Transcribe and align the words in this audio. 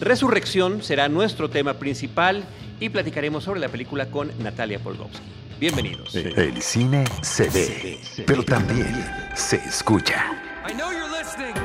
Resurrección 0.00 0.82
será 0.82 1.10
nuestro 1.10 1.50
tema 1.50 1.74
principal 1.74 2.42
y 2.80 2.88
platicaremos 2.88 3.44
sobre 3.44 3.60
la 3.60 3.68
película 3.68 4.06
con 4.06 4.32
Natalia 4.42 4.78
Polgowski. 4.78 5.20
Bienvenidos. 5.60 6.14
El 6.14 6.62
cine 6.62 7.04
se 7.20 7.50
ve, 7.50 8.00
pero 8.26 8.42
también 8.42 9.06
se 9.34 9.56
escucha. 9.56 10.24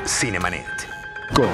Cinemanet. 0.06 0.66
Con 1.34 1.48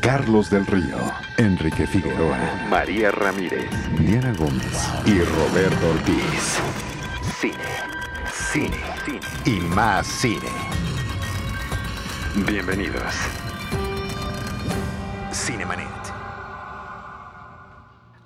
Carlos 0.00 0.50
del 0.50 0.66
Río, 0.66 0.96
Enrique 1.36 1.86
Figueroa, 1.86 2.66
María 2.70 3.10
Ramírez, 3.12 3.68
Diana 3.98 4.32
Gómez 4.32 4.88
y 5.04 5.20
Roberto 5.20 5.90
Ortiz. 5.90 6.58
Cine, 7.38 7.54
cine, 8.52 8.78
cine 9.04 9.20
y 9.44 9.60
más 9.60 10.06
cine. 10.06 10.48
Bienvenidos. 12.34 13.14
Cinemanet. 15.30 15.95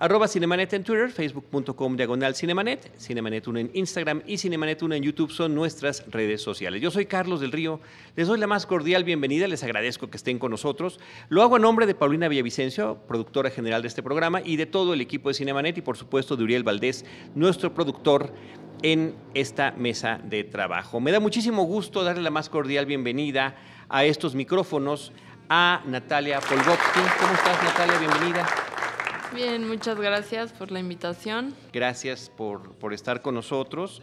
Arroba 0.00 0.28
Cinemanet 0.28 0.72
en 0.72 0.82
Twitter, 0.82 1.10
facebook.com 1.10 1.95
diagonal 1.95 2.34
Cinemanet, 2.34 2.90
Cinemanet 2.98 3.46
1 3.46 3.59
en 3.59 3.70
Instagram 3.74 4.23
y 4.26 4.38
Cinemanet 4.38 4.80
1 4.82 4.95
en 4.95 5.02
YouTube 5.02 5.30
son 5.30 5.54
nuestras 5.54 6.10
redes 6.10 6.40
sociales. 6.40 6.80
Yo 6.80 6.90
soy 6.90 7.04
Carlos 7.04 7.42
del 7.42 7.52
Río, 7.52 7.80
les 8.16 8.26
doy 8.26 8.40
la 8.40 8.46
más 8.46 8.64
cordial 8.64 9.04
bienvenida, 9.04 9.46
les 9.46 9.62
agradezco 9.62 10.09
que 10.09 10.16
estén 10.16 10.38
con 10.38 10.52
nosotros. 10.52 11.00
Lo 11.28 11.42
hago 11.42 11.56
a 11.56 11.59
nombre 11.59 11.84
de 11.84 11.95
Paulina 11.95 12.28
Villavicencio, 12.28 12.96
productora 13.06 13.50
general 13.50 13.82
de 13.82 13.88
este 13.88 14.02
programa, 14.02 14.40
y 14.42 14.56
de 14.56 14.64
todo 14.64 14.95
el 14.95 15.02
equipo 15.02 15.28
de 15.28 15.34
Cinemanet 15.34 15.76
y 15.76 15.82
por 15.82 15.98
supuesto 15.98 16.34
de 16.34 16.45
Uriel 16.45 16.62
Valdés, 16.62 17.04
nuestro 17.34 17.74
productor 17.74 18.32
en 18.80 19.14
esta 19.34 19.73
mesa 19.73 20.18
de 20.24 20.45
trabajo. 20.45 20.98
Me 21.01 21.12
da 21.12 21.20
muchísimo 21.20 21.64
gusto 21.64 22.02
darle 22.04 22.23
la 22.23 22.30
más 22.30 22.48
cordial 22.48 22.87
bienvenida 22.87 23.54
a 23.90 24.06
estos 24.06 24.34
micrófonos 24.34 25.12
a 25.51 25.82
Natalia 25.84 26.40
Polgovsky. 26.40 27.01
¿Cómo 27.20 27.34
estás 27.34 27.62
Natalia? 27.62 27.98
Bienvenida. 27.98 28.70
Bien, 29.34 29.68
muchas 29.68 29.96
gracias 29.96 30.52
por 30.52 30.72
la 30.72 30.80
invitación. 30.80 31.54
Gracias 31.73 32.28
por, 32.36 32.73
por 32.73 32.92
estar 32.92 33.23
con 33.23 33.37
nosotros. 33.37 34.02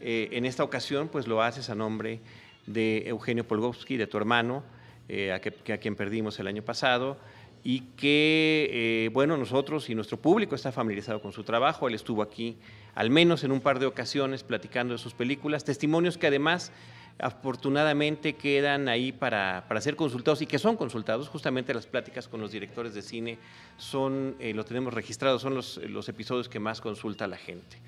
Eh, 0.00 0.30
en 0.32 0.44
esta 0.44 0.64
ocasión, 0.64 1.08
pues 1.08 1.28
lo 1.28 1.42
haces 1.42 1.70
a 1.70 1.76
nombre 1.76 2.20
de 2.66 3.04
Eugenio 3.06 3.46
Polgovsky, 3.46 3.96
de 3.96 4.08
tu 4.08 4.16
hermano, 4.16 4.64
eh, 5.08 5.32
a, 5.32 5.38
quien 5.38 5.94
perdimos 5.94 6.40
el 6.40 6.48
año 6.48 6.62
pasado, 6.62 7.18
y 7.62 7.82
que, 7.96 8.68
eh, 8.72 9.10
bueno, 9.12 9.36
nosotros 9.36 9.88
y 9.90 9.94
nuestro 9.94 10.16
público 10.16 10.56
está 10.56 10.72
familiarizado 10.72 11.22
con 11.22 11.32
su 11.32 11.44
trabajo. 11.44 11.86
Él 11.86 11.94
estuvo 11.94 12.20
aquí 12.20 12.56
al 12.96 13.10
menos 13.10 13.44
en 13.44 13.52
un 13.52 13.60
par 13.60 13.78
de 13.78 13.86
ocasiones 13.86 14.42
platicando 14.42 14.94
de 14.94 14.98
sus 14.98 15.14
películas, 15.14 15.64
testimonios 15.64 16.18
que 16.18 16.26
además 16.26 16.72
afortunadamente 17.18 18.34
quedan 18.34 18.88
ahí 18.88 19.12
para, 19.12 19.64
para, 19.68 19.80
ser 19.80 19.96
consultados 19.96 20.42
y 20.42 20.46
que 20.46 20.58
son 20.58 20.76
consultados. 20.76 21.28
Justamente 21.28 21.72
las 21.72 21.86
pláticas 21.86 22.28
con 22.28 22.40
los 22.40 22.52
directores 22.52 22.94
de 22.94 23.02
cine 23.02 23.38
son, 23.76 24.36
eh, 24.40 24.52
lo 24.52 24.64
tenemos 24.64 24.92
registrado, 24.92 25.38
son 25.38 25.54
los, 25.54 25.78
los, 25.88 26.08
episodios 26.08 26.48
que 26.48 26.58
más 26.58 26.80
consulta 26.80 27.26
la 27.26 27.36
gente. 27.36 27.78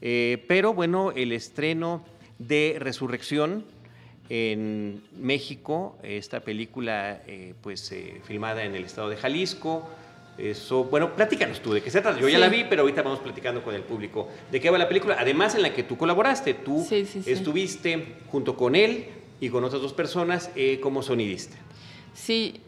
Eh, 0.00 0.44
pero 0.48 0.72
bueno, 0.72 1.12
el 1.12 1.32
estreno 1.32 2.04
de 2.38 2.76
Resurrección 2.78 3.64
en 4.28 5.02
México, 5.16 5.98
esta 6.02 6.40
película 6.40 7.22
eh, 7.26 7.54
pues 7.60 7.94
filmada 8.24 8.64
en 8.64 8.74
el 8.74 8.84
estado 8.84 9.08
de 9.08 9.16
Jalisco, 9.16 9.88
eso, 10.38 10.84
bueno, 10.84 11.14
platícanos 11.14 11.60
tú 11.60 11.72
de 11.72 11.82
qué 11.82 11.90
se 11.90 12.00
trata. 12.00 12.20
Yo 12.20 12.28
ya 12.28 12.38
la 12.38 12.48
vi, 12.48 12.64
pero 12.64 12.82
ahorita 12.82 13.02
vamos 13.02 13.20
platicando 13.20 13.62
con 13.62 13.74
el 13.74 13.82
público 13.82 14.28
de 14.50 14.60
qué 14.60 14.70
va 14.70 14.78
la 14.78 14.88
película. 14.88 15.16
Además, 15.18 15.54
en 15.54 15.62
la 15.62 15.72
que 15.72 15.82
tú 15.82 15.96
colaboraste, 15.96 16.54
tú 16.54 16.84
sí, 16.86 17.06
sí, 17.06 17.22
estuviste 17.26 18.16
junto 18.30 18.56
con 18.56 18.74
él 18.76 19.06
y 19.40 19.48
con 19.48 19.64
otras 19.64 19.80
dos 19.80 19.92
personas 19.92 20.50
eh, 20.54 20.78
como 20.80 21.02
sonidista. 21.02 21.56
Sí, 22.12 22.60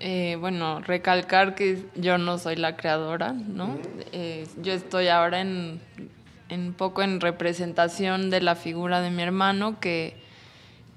eh, 0.00 0.36
bueno, 0.38 0.80
recalcar 0.80 1.56
que 1.56 1.82
yo 1.96 2.18
no 2.18 2.38
soy 2.38 2.56
la 2.56 2.76
creadora, 2.76 3.32
¿no? 3.32 3.78
Eh, 4.12 4.46
yo 4.62 4.72
estoy 4.72 5.08
ahora 5.08 5.40
en, 5.40 5.80
un 6.50 6.72
poco 6.74 7.02
en 7.02 7.20
representación 7.20 8.30
de 8.30 8.40
la 8.40 8.54
figura 8.54 9.00
de 9.00 9.10
mi 9.10 9.22
hermano 9.22 9.80
que 9.80 10.14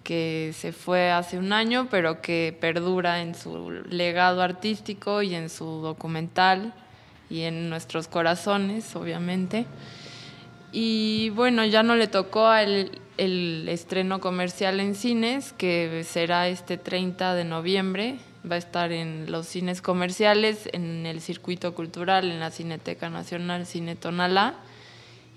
que 0.03 0.51
se 0.53 0.71
fue 0.71 1.11
hace 1.11 1.37
un 1.37 1.53
año, 1.53 1.87
pero 1.89 2.21
que 2.21 2.55
perdura 2.59 3.21
en 3.21 3.35
su 3.35 3.71
legado 3.89 4.41
artístico 4.41 5.21
y 5.21 5.35
en 5.35 5.49
su 5.49 5.65
documental 5.65 6.73
y 7.29 7.41
en 7.41 7.69
nuestros 7.69 8.07
corazones, 8.07 8.95
obviamente. 8.95 9.65
Y 10.71 11.29
bueno, 11.31 11.65
ya 11.65 11.83
no 11.83 11.95
le 11.95 12.07
tocó 12.07 12.53
el, 12.53 12.99
el 13.17 13.67
estreno 13.69 14.19
comercial 14.19 14.79
en 14.79 14.95
cines, 14.95 15.53
que 15.53 16.03
será 16.03 16.47
este 16.47 16.77
30 16.77 17.35
de 17.35 17.43
noviembre. 17.43 18.17
Va 18.49 18.55
a 18.55 18.59
estar 18.59 18.91
en 18.91 19.31
los 19.31 19.45
cines 19.45 19.81
comerciales, 19.81 20.69
en 20.73 21.05
el 21.05 21.21
circuito 21.21 21.75
cultural, 21.75 22.31
en 22.31 22.39
la 22.39 22.51
Cineteca 22.51 23.09
Nacional 23.09 23.65
Cine 23.65 23.95
Tonalá. 23.95 24.55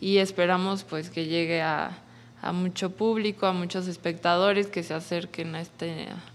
Y 0.00 0.18
esperamos 0.18 0.84
pues 0.84 1.10
que 1.10 1.26
llegue 1.26 1.62
a, 1.62 2.03
a 2.44 2.52
mucho 2.52 2.90
público, 2.90 3.46
a 3.46 3.54
muchos 3.54 3.88
espectadores 3.88 4.66
que 4.66 4.82
se 4.82 4.92
acerquen 4.92 5.54
a 5.54 5.62
esta 5.62 5.86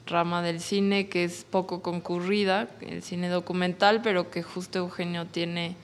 rama 0.08 0.42
del 0.42 0.60
cine 0.60 1.08
que 1.08 1.24
es 1.24 1.46
poco 1.48 1.84
concurrida, 1.84 2.68
el 2.82 3.04
cine 3.04 3.30
documental, 3.30 4.02
pero 4.02 4.32
que 4.32 4.42
justo 4.42 4.80
Eugenio 4.80 5.28
tiene 5.28 5.76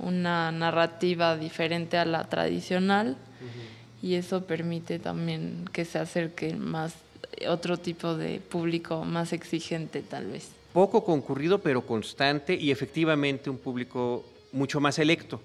una 0.00 0.50
narrativa 0.50 1.36
diferente 1.36 1.96
a 1.98 2.04
la 2.04 2.24
tradicional 2.24 3.16
y 4.02 4.14
eso 4.14 4.44
permite 4.44 4.98
también 4.98 5.66
que 5.72 5.84
se 5.84 6.00
acerque 6.00 6.56
más 6.56 6.94
otro 7.48 7.76
tipo 7.76 8.16
de 8.16 8.40
público 8.40 9.04
más 9.04 9.32
exigente 9.32 10.02
tal 10.02 10.26
vez. 10.26 10.48
Poco 10.72 11.04
concurrido 11.04 11.60
pero 11.60 11.86
constante 11.86 12.56
y 12.56 12.72
efectivamente 12.72 13.50
un 13.50 13.58
público 13.58 14.24
mucho 14.50 14.80
más 14.80 14.98
electo. 14.98 15.40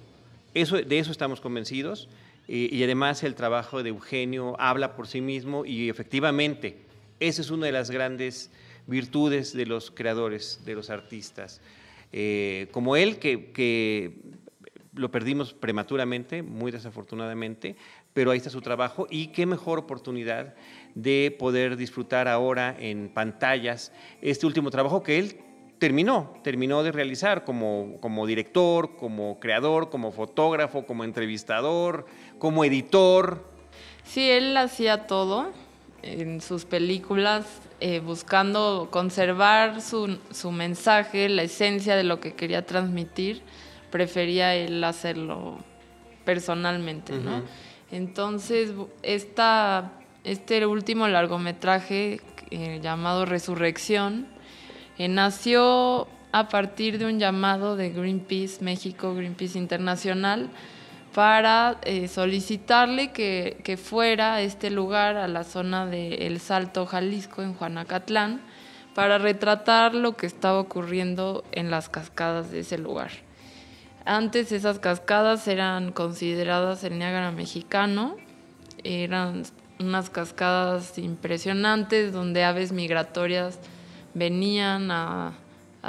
Eso, 0.55 0.77
de 0.77 0.97
eso 0.97 1.11
estamos 1.11 1.39
convencidos 1.39 2.07
y 2.51 2.83
además 2.83 3.23
el 3.23 3.35
trabajo 3.35 3.83
de 3.83 3.89
Eugenio 3.89 4.59
habla 4.59 4.95
por 4.95 5.07
sí 5.07 5.21
mismo 5.21 5.65
y 5.65 5.87
efectivamente 5.87 6.89
esa 7.19 7.41
es 7.41 7.51
una 7.51 7.65
de 7.65 7.73
las 7.73 7.91
grandes 7.91 8.49
virtudes 8.87 9.53
de 9.53 9.65
los 9.65 9.91
creadores, 9.91 10.61
de 10.65 10.73
los 10.73 10.89
artistas. 10.89 11.61
Eh, 12.11 12.67
como 12.71 12.95
él, 12.95 13.19
que, 13.19 13.51
que, 13.51 14.15
lo 14.93 15.11
perdimos 15.11 15.53
prematuramente, 15.53 16.41
muy 16.41 16.71
desafortunadamente, 16.71 17.75
pero 18.13 18.31
ahí 18.31 18.37
está 18.37 18.49
su 18.49 18.61
trabajo 18.61 19.07
y 19.09 19.27
qué 19.27 19.45
mejor 19.45 19.79
oportunidad 19.79 20.55
de 20.95 21.33
poder 21.37 21.77
disfrutar 21.77 22.27
ahora 22.27 22.75
en 22.77 23.09
pantallas 23.09 23.93
este 24.21 24.45
último 24.45 24.71
trabajo 24.71 25.03
que 25.03 25.19
él 25.19 25.37
terminó, 25.79 26.33
terminó 26.43 26.83
de 26.83 26.91
realizar 26.91 27.43
como, 27.45 27.97
como 28.01 28.27
director, 28.27 28.97
como 28.97 29.39
creador, 29.39 29.89
como 29.89 30.11
fotógrafo, 30.11 30.85
como 30.85 31.03
entrevistador, 31.03 32.05
como 32.37 32.63
editor. 32.65 33.45
Sí, 34.03 34.29
él 34.29 34.55
hacía 34.57 35.07
todo 35.07 35.51
en 36.01 36.41
sus 36.41 36.65
películas, 36.65 37.45
eh, 37.79 37.99
buscando 37.99 38.89
conservar 38.91 39.81
su, 39.81 40.19
su, 40.31 40.51
mensaje, 40.51 41.29
la 41.29 41.43
esencia 41.43 41.95
de 41.95 42.03
lo 42.03 42.19
que 42.19 42.33
quería 42.33 42.65
transmitir, 42.65 43.41
prefería 43.89 44.55
él 44.55 44.83
hacerlo 44.83 45.57
personalmente, 46.25 47.13
¿no? 47.17 47.41
Entonces, 47.91 48.71
esta, 49.01 49.93
este 50.23 50.65
último 50.65 51.07
largometraje 51.07 52.21
eh, 52.51 52.79
llamado 52.81 53.25
Resurrección, 53.25 54.27
eh, 54.99 55.07
nació 55.07 56.07
a 56.31 56.47
partir 56.49 56.99
de 56.99 57.05
un 57.05 57.19
llamado 57.19 57.75
de 57.75 57.89
Greenpeace 57.89 58.63
México, 58.63 59.15
Greenpeace 59.15 59.57
Internacional, 59.57 60.49
para 61.13 61.79
eh, 61.83 62.07
solicitarle 62.07 63.11
que, 63.11 63.79
fuera 63.81 64.35
a 64.35 64.41
este 64.41 64.69
lugar, 64.69 65.15
a 65.15 65.27
la 65.27 65.43
zona 65.43 65.87
de 65.87 66.27
El 66.27 66.39
Salto, 66.39 66.85
Jalisco, 66.85 67.41
en 67.41 67.55
Juanacatlán, 67.55 68.41
para 68.93 69.17
retratar 69.17 69.95
lo 69.95 70.15
que 70.15 70.27
estaba 70.27 70.59
ocurriendo 70.59 71.43
en 71.51 71.71
las 71.71 71.89
cascadas 71.89 72.51
de 72.51 72.59
ese 72.59 72.77
lugar. 72.77 73.11
Antes 74.05 74.51
esas 74.51 74.79
cascadas 74.79 75.47
eran 75.47 75.91
consideradas 75.91 76.83
el 76.83 76.99
Niágara 76.99 77.31
mexicano, 77.31 78.17
eran 78.83 79.43
unas 79.79 80.09
cascadas 80.09 80.97
impresionantes 80.97 82.11
donde 82.11 82.43
aves 82.43 82.71
migratorias 82.71 83.59
venían 84.13 84.91
a, 84.91 85.33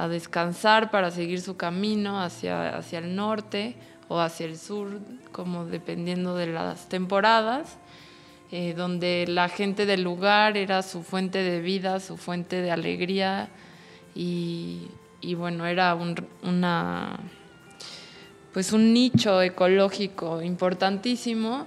descansar 0.08 0.90
para 0.90 1.10
seguir 1.10 1.40
su 1.40 1.56
camino 1.56 2.22
hacia, 2.22 2.76
hacia 2.76 3.00
el 3.00 3.16
norte 3.16 3.74
o 4.08 4.20
hacia 4.20 4.46
el 4.46 4.56
sur, 4.56 5.00
como 5.32 5.64
dependiendo 5.66 6.36
de 6.36 6.46
las 6.46 6.88
temporadas, 6.88 7.76
eh, 8.52 8.74
donde 8.76 9.26
la 9.28 9.48
gente 9.48 9.86
del 9.86 10.02
lugar 10.02 10.56
era 10.56 10.82
su 10.82 11.02
fuente 11.02 11.42
de 11.42 11.60
vida, 11.60 12.00
su 12.00 12.16
fuente 12.16 12.62
de 12.62 12.70
alegría 12.70 13.48
y, 14.14 14.88
bueno, 15.36 15.66
era 15.66 15.94
un, 15.94 16.16
una, 16.42 17.20
pues 18.52 18.72
un 18.72 18.92
nicho 18.92 19.40
ecológico 19.42 20.42
importantísimo 20.42 21.66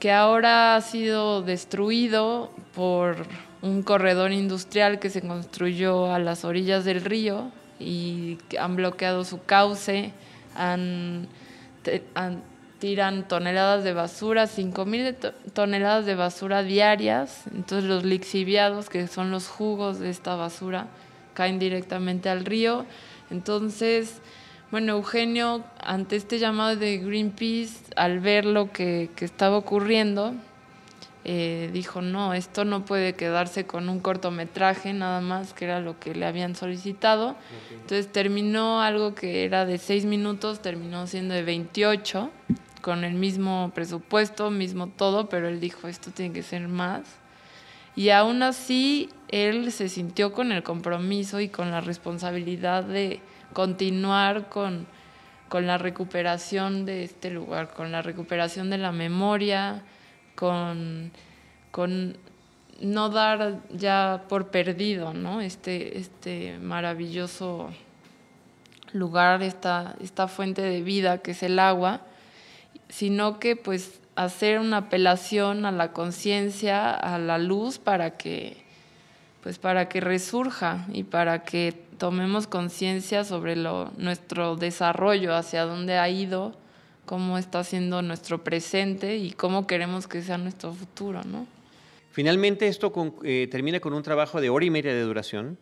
que 0.00 0.10
ahora 0.10 0.74
ha 0.74 0.80
sido 0.80 1.42
destruido 1.42 2.50
por 2.74 3.16
un 3.64 3.82
corredor 3.82 4.30
industrial 4.30 4.98
que 4.98 5.08
se 5.08 5.22
construyó 5.22 6.12
a 6.12 6.18
las 6.18 6.44
orillas 6.44 6.84
del 6.84 7.00
río 7.00 7.50
y 7.80 8.36
han 8.60 8.76
bloqueado 8.76 9.24
su 9.24 9.42
cauce, 9.42 10.12
tiran 12.78 13.26
toneladas 13.26 13.82
de 13.82 13.94
basura, 13.94 14.44
5.000 14.44 15.32
toneladas 15.54 16.04
de 16.04 16.14
basura 16.14 16.62
diarias, 16.62 17.44
entonces 17.54 17.88
los 17.88 18.04
lixiviados, 18.04 18.90
que 18.90 19.06
son 19.06 19.30
los 19.30 19.48
jugos 19.48 19.98
de 19.98 20.10
esta 20.10 20.36
basura, 20.36 20.86
caen 21.32 21.58
directamente 21.58 22.28
al 22.28 22.44
río. 22.44 22.84
Entonces, 23.30 24.20
bueno, 24.70 24.92
Eugenio, 24.92 25.64
ante 25.80 26.16
este 26.16 26.38
llamado 26.38 26.76
de 26.76 26.98
Greenpeace, 26.98 27.76
al 27.96 28.20
ver 28.20 28.44
lo 28.44 28.70
que, 28.70 29.08
que 29.16 29.24
estaba 29.24 29.56
ocurriendo, 29.56 30.34
eh, 31.26 31.70
dijo, 31.72 32.02
no, 32.02 32.34
esto 32.34 32.66
no 32.66 32.84
puede 32.84 33.14
quedarse 33.14 33.66
con 33.66 33.88
un 33.88 34.00
cortometraje 34.00 34.92
nada 34.92 35.22
más, 35.22 35.54
que 35.54 35.64
era 35.64 35.80
lo 35.80 35.98
que 35.98 36.14
le 36.14 36.26
habían 36.26 36.54
solicitado. 36.54 37.34
Entonces 37.70 38.12
terminó 38.12 38.82
algo 38.82 39.14
que 39.14 39.44
era 39.44 39.64
de 39.64 39.78
seis 39.78 40.04
minutos, 40.04 40.60
terminó 40.60 41.06
siendo 41.06 41.34
de 41.34 41.42
28, 41.42 42.30
con 42.82 43.04
el 43.04 43.14
mismo 43.14 43.72
presupuesto, 43.74 44.50
mismo 44.50 44.88
todo, 44.88 45.30
pero 45.30 45.48
él 45.48 45.60
dijo, 45.60 45.88
esto 45.88 46.10
tiene 46.10 46.34
que 46.34 46.42
ser 46.42 46.68
más. 46.68 47.02
Y 47.96 48.10
aún 48.10 48.42
así, 48.42 49.08
él 49.28 49.72
se 49.72 49.88
sintió 49.88 50.32
con 50.32 50.52
el 50.52 50.62
compromiso 50.62 51.40
y 51.40 51.48
con 51.48 51.70
la 51.70 51.80
responsabilidad 51.80 52.84
de 52.84 53.20
continuar 53.54 54.50
con, 54.50 54.86
con 55.48 55.66
la 55.66 55.78
recuperación 55.78 56.84
de 56.84 57.04
este 57.04 57.30
lugar, 57.30 57.72
con 57.72 57.92
la 57.92 58.02
recuperación 58.02 58.68
de 58.68 58.76
la 58.76 58.92
memoria, 58.92 59.82
con, 60.34 61.12
con 61.70 62.16
no 62.80 63.08
dar 63.08 63.60
ya 63.70 64.24
por 64.28 64.48
perdido 64.48 65.14
¿no? 65.14 65.40
este, 65.40 65.98
este 65.98 66.58
maravilloso 66.58 67.70
lugar, 68.92 69.42
esta, 69.42 69.96
esta 70.00 70.28
fuente 70.28 70.62
de 70.62 70.82
vida 70.82 71.18
que 71.18 71.32
es 71.32 71.42
el 71.42 71.58
agua, 71.58 72.02
sino 72.88 73.38
que 73.38 73.56
pues 73.56 74.00
hacer 74.16 74.60
una 74.60 74.78
apelación 74.78 75.66
a 75.66 75.72
la 75.72 75.92
conciencia, 75.92 76.90
a 76.90 77.18
la 77.18 77.38
luz 77.38 77.78
para 77.78 78.16
que 78.16 78.62
pues 79.42 79.58
para 79.58 79.90
que 79.90 80.00
resurja 80.00 80.86
y 80.90 81.02
para 81.02 81.42
que 81.42 81.74
tomemos 81.98 82.46
conciencia 82.46 83.24
sobre 83.24 83.56
lo, 83.56 83.92
nuestro 83.98 84.56
desarrollo, 84.56 85.34
hacia 85.34 85.66
dónde 85.66 85.98
ha 85.98 86.08
ido 86.08 86.56
cómo 87.06 87.38
está 87.38 87.64
siendo 87.64 88.02
nuestro 88.02 88.42
presente 88.42 89.16
y 89.16 89.32
cómo 89.32 89.66
queremos 89.66 90.06
que 90.06 90.22
sea 90.22 90.38
nuestro 90.38 90.72
futuro, 90.72 91.22
¿no? 91.24 91.46
Finalmente 92.10 92.68
esto 92.68 92.92
eh, 93.24 93.48
termina 93.50 93.80
con 93.80 93.92
un 93.92 94.02
trabajo 94.02 94.40
de 94.40 94.48
hora 94.48 94.64
y 94.64 94.70
media 94.70 94.94
de 94.94 95.00
duración 95.00 95.58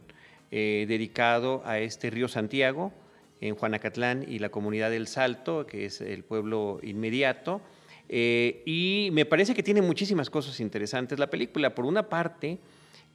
eh, 0.51 0.85
dedicado 0.87 1.63
a 1.65 1.79
este 1.79 2.11
río 2.11 2.29
Santiago 2.29 2.93
en 3.41 3.55
Juanacatlán 3.55 4.27
y 4.29 4.39
la 4.39 4.51
comunidad 4.51 4.91
del 4.91 5.07
Salto, 5.07 5.67
que 5.67 5.87
es 5.87 6.03
el 6.03 6.25
pueblo 6.25 6.79
inmediato. 6.83 7.63
Eh, 8.09 8.63
y 8.67 9.09
me 9.13 9.25
parece 9.25 9.55
que 9.55 9.63
tiene 9.63 9.81
muchísimas 9.81 10.29
cosas 10.29 10.61
interesantes 10.61 11.19
la 11.19 11.31
película. 11.31 11.75
Por 11.75 11.87
una 11.87 12.11
parte, 12.11 12.59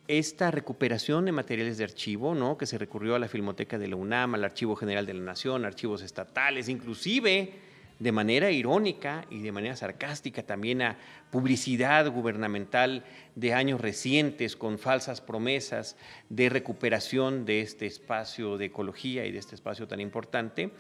esta 0.08 0.50
recuperación 0.50 1.26
de 1.26 1.32
materiales 1.32 1.78
de 1.78 1.84
archivo, 1.84 2.34
¿no? 2.34 2.58
que 2.58 2.66
se 2.66 2.78
recurrió 2.78 3.14
a 3.14 3.20
la 3.20 3.28
Filmoteca 3.28 3.78
de 3.78 3.88
la 3.88 3.96
UNAM, 3.98 4.34
al 4.34 4.44
Archivo 4.44 4.76
General 4.76 5.06
de 5.06 5.14
la 5.14 5.22
Nación, 5.22 5.64
archivos 5.64 6.02
estatales, 6.02 6.70
inclusive 6.70 7.54
de 8.00 8.12
manera 8.12 8.52
irónica 8.52 9.26
y 9.30 9.42
de 9.42 9.52
manera 9.52 9.76
sarcástica 9.76 10.44
también 10.44 10.82
a 10.82 10.98
publicidad 11.32 12.10
gubernamental 12.12 13.04
de 13.36 13.54
años 13.54 13.82
recientes 13.82 14.56
con 14.56 14.78
falsas 14.80 15.20
promesas 15.20 15.98
de 16.30 16.50
recuperación 16.50 17.46
de 17.46 17.62
este 17.62 17.86
espacio 17.86 18.58
de 18.58 18.66
ecología 18.66 19.26
y 19.26 19.32
de 19.32 19.40
este 19.40 19.56
espacio 19.56 19.88
tan 19.88 20.00
importante. 20.00 20.72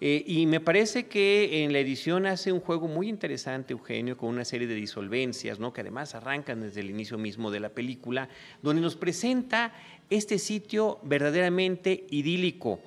Eh, 0.00 0.22
y 0.26 0.46
me 0.46 0.60
parece 0.60 1.06
que 1.06 1.64
en 1.64 1.72
la 1.72 1.80
edición 1.80 2.26
hace 2.26 2.52
un 2.52 2.60
juego 2.60 2.86
muy 2.86 3.08
interesante, 3.08 3.72
Eugenio, 3.72 4.16
con 4.16 4.28
una 4.28 4.44
serie 4.44 4.68
de 4.68 4.74
disolvencias, 4.74 5.58
¿no? 5.58 5.72
que 5.72 5.80
además 5.80 6.14
arrancan 6.14 6.60
desde 6.60 6.80
el 6.80 6.90
inicio 6.90 7.18
mismo 7.18 7.50
de 7.50 7.60
la 7.60 7.70
película, 7.70 8.28
donde 8.62 8.82
nos 8.82 8.94
presenta 8.94 9.74
este 10.10 10.38
sitio 10.38 11.00
verdaderamente 11.02 12.04
idílico, 12.10 12.80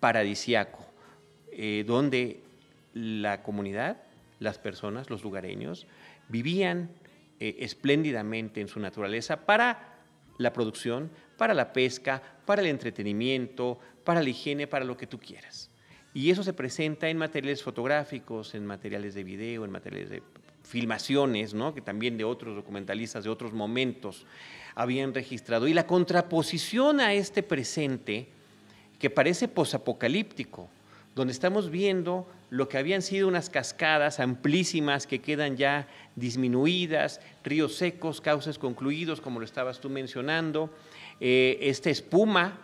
paradisiaco, 0.00 0.84
eh, 1.52 1.84
donde 1.86 2.40
la 2.96 3.42
comunidad, 3.42 3.98
las 4.38 4.58
personas, 4.58 5.10
los 5.10 5.22
lugareños, 5.22 5.86
vivían 6.28 6.88
eh, 7.40 7.56
espléndidamente 7.60 8.62
en 8.62 8.68
su 8.68 8.80
naturaleza 8.80 9.44
para 9.44 9.98
la 10.38 10.54
producción, 10.54 11.10
para 11.36 11.52
la 11.52 11.74
pesca, 11.74 12.22
para 12.46 12.62
el 12.62 12.68
entretenimiento, 12.68 13.78
para 14.02 14.22
la 14.22 14.30
higiene, 14.30 14.66
para 14.66 14.86
lo 14.86 14.96
que 14.96 15.06
tú 15.06 15.20
quieras. 15.20 15.70
Y 16.14 16.30
eso 16.30 16.42
se 16.42 16.54
presenta 16.54 17.10
en 17.10 17.18
materiales 17.18 17.62
fotográficos, 17.62 18.54
en 18.54 18.64
materiales 18.64 19.14
de 19.14 19.24
video, 19.24 19.66
en 19.66 19.70
materiales 19.70 20.08
de 20.08 20.22
filmaciones, 20.62 21.52
¿no? 21.52 21.74
que 21.74 21.82
también 21.82 22.16
de 22.16 22.24
otros 22.24 22.56
documentalistas 22.56 23.24
de 23.24 23.30
otros 23.30 23.52
momentos 23.52 24.24
habían 24.74 25.12
registrado. 25.12 25.68
Y 25.68 25.74
la 25.74 25.86
contraposición 25.86 27.00
a 27.00 27.12
este 27.12 27.42
presente, 27.42 28.28
que 28.98 29.10
parece 29.10 29.48
posapocalíptico, 29.48 30.70
donde 31.16 31.32
estamos 31.32 31.70
viendo 31.70 32.28
lo 32.50 32.68
que 32.68 32.76
habían 32.76 33.00
sido 33.00 33.26
unas 33.26 33.48
cascadas 33.48 34.20
amplísimas 34.20 35.06
que 35.06 35.22
quedan 35.22 35.56
ya 35.56 35.88
disminuidas, 36.14 37.22
ríos 37.42 37.74
secos, 37.74 38.20
cauces 38.20 38.58
concluidos, 38.58 39.22
como 39.22 39.40
lo 39.40 39.46
estabas 39.46 39.80
tú 39.80 39.88
mencionando, 39.88 40.70
eh, 41.18 41.56
esta 41.62 41.88
espuma 41.88 42.58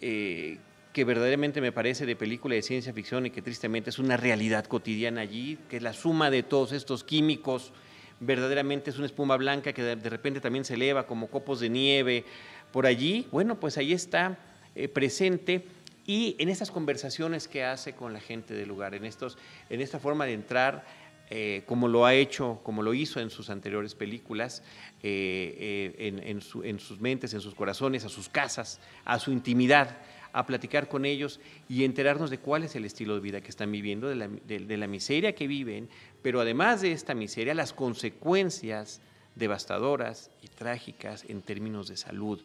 eh, 0.00 0.58
que 0.94 1.04
verdaderamente 1.04 1.60
me 1.60 1.70
parece 1.70 2.06
de 2.06 2.16
película 2.16 2.54
de 2.54 2.62
ciencia 2.62 2.94
ficción 2.94 3.26
y 3.26 3.30
que 3.30 3.42
tristemente 3.42 3.90
es 3.90 3.98
una 3.98 4.16
realidad 4.16 4.64
cotidiana 4.64 5.20
allí, 5.20 5.58
que 5.68 5.76
es 5.76 5.82
la 5.82 5.92
suma 5.92 6.30
de 6.30 6.42
todos 6.42 6.72
estos 6.72 7.04
químicos, 7.04 7.74
verdaderamente 8.20 8.88
es 8.88 8.96
una 8.96 9.06
espuma 9.06 9.36
blanca 9.36 9.74
que 9.74 9.82
de, 9.82 10.08
repente 10.08 10.40
también 10.40 10.64
se 10.64 10.74
eleva 10.74 11.06
como 11.06 11.28
copos 11.28 11.60
de 11.60 11.68
nieve 11.68 12.24
por 12.72 12.86
allí, 12.86 13.28
bueno, 13.30 13.60
pues 13.60 13.76
ahí 13.76 13.92
está 13.92 14.38
eh, 14.74 14.88
presente 14.88 15.66
y 16.06 16.36
en 16.38 16.48
estas 16.48 16.70
conversaciones 16.70 17.48
que 17.48 17.64
hace 17.64 17.94
con 17.94 18.12
la 18.12 18.20
gente 18.20 18.54
del 18.54 18.68
lugar, 18.68 18.94
en, 18.94 19.04
estos, 19.04 19.38
en 19.70 19.80
esta 19.80 20.00
forma 20.00 20.26
de 20.26 20.32
entrar, 20.32 20.84
eh, 21.30 21.62
como 21.66 21.88
lo 21.88 22.04
ha 22.04 22.14
hecho, 22.14 22.60
como 22.62 22.82
lo 22.82 22.92
hizo 22.92 23.20
en 23.20 23.30
sus 23.30 23.50
anteriores 23.50 23.94
películas, 23.94 24.62
eh, 25.02 25.94
eh, 25.98 26.30
en, 26.64 26.80
sus 26.80 27.00
mentes, 27.00 27.32
en 27.34 27.40
sus 27.40 27.54
corazones, 27.54 28.04
a 28.04 28.08
sus 28.08 28.28
casas, 28.28 28.80
a 29.04 29.18
su 29.18 29.30
intimidad, 29.32 29.96
a 30.32 30.44
platicar 30.44 30.88
con 30.88 31.04
ellos 31.04 31.40
y 31.68 31.84
enterarnos 31.84 32.30
de 32.30 32.38
cuál 32.38 32.64
es 32.64 32.74
el 32.74 32.84
estilo 32.84 33.14
de 33.14 33.20
vida 33.20 33.40
que 33.40 33.50
están 33.50 33.70
viviendo, 33.70 34.08
de 34.08 34.16
la, 34.16 34.28
de 34.28 34.76
la 34.76 34.86
miseria 34.86 35.34
que 35.34 35.46
viven, 35.46 35.88
pero 36.20 36.40
además 36.40 36.80
de 36.80 36.92
esta 36.92 37.14
miseria, 37.14 37.54
las 37.54 37.72
consecuencias 37.72 39.00
devastadoras 39.36 40.30
y 40.42 40.48
trágicas 40.48 41.24
en 41.28 41.42
términos 41.42 41.88
de 41.88 41.96
salud, 41.96 42.42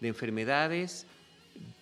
de 0.00 0.08
enfermedades 0.08 1.06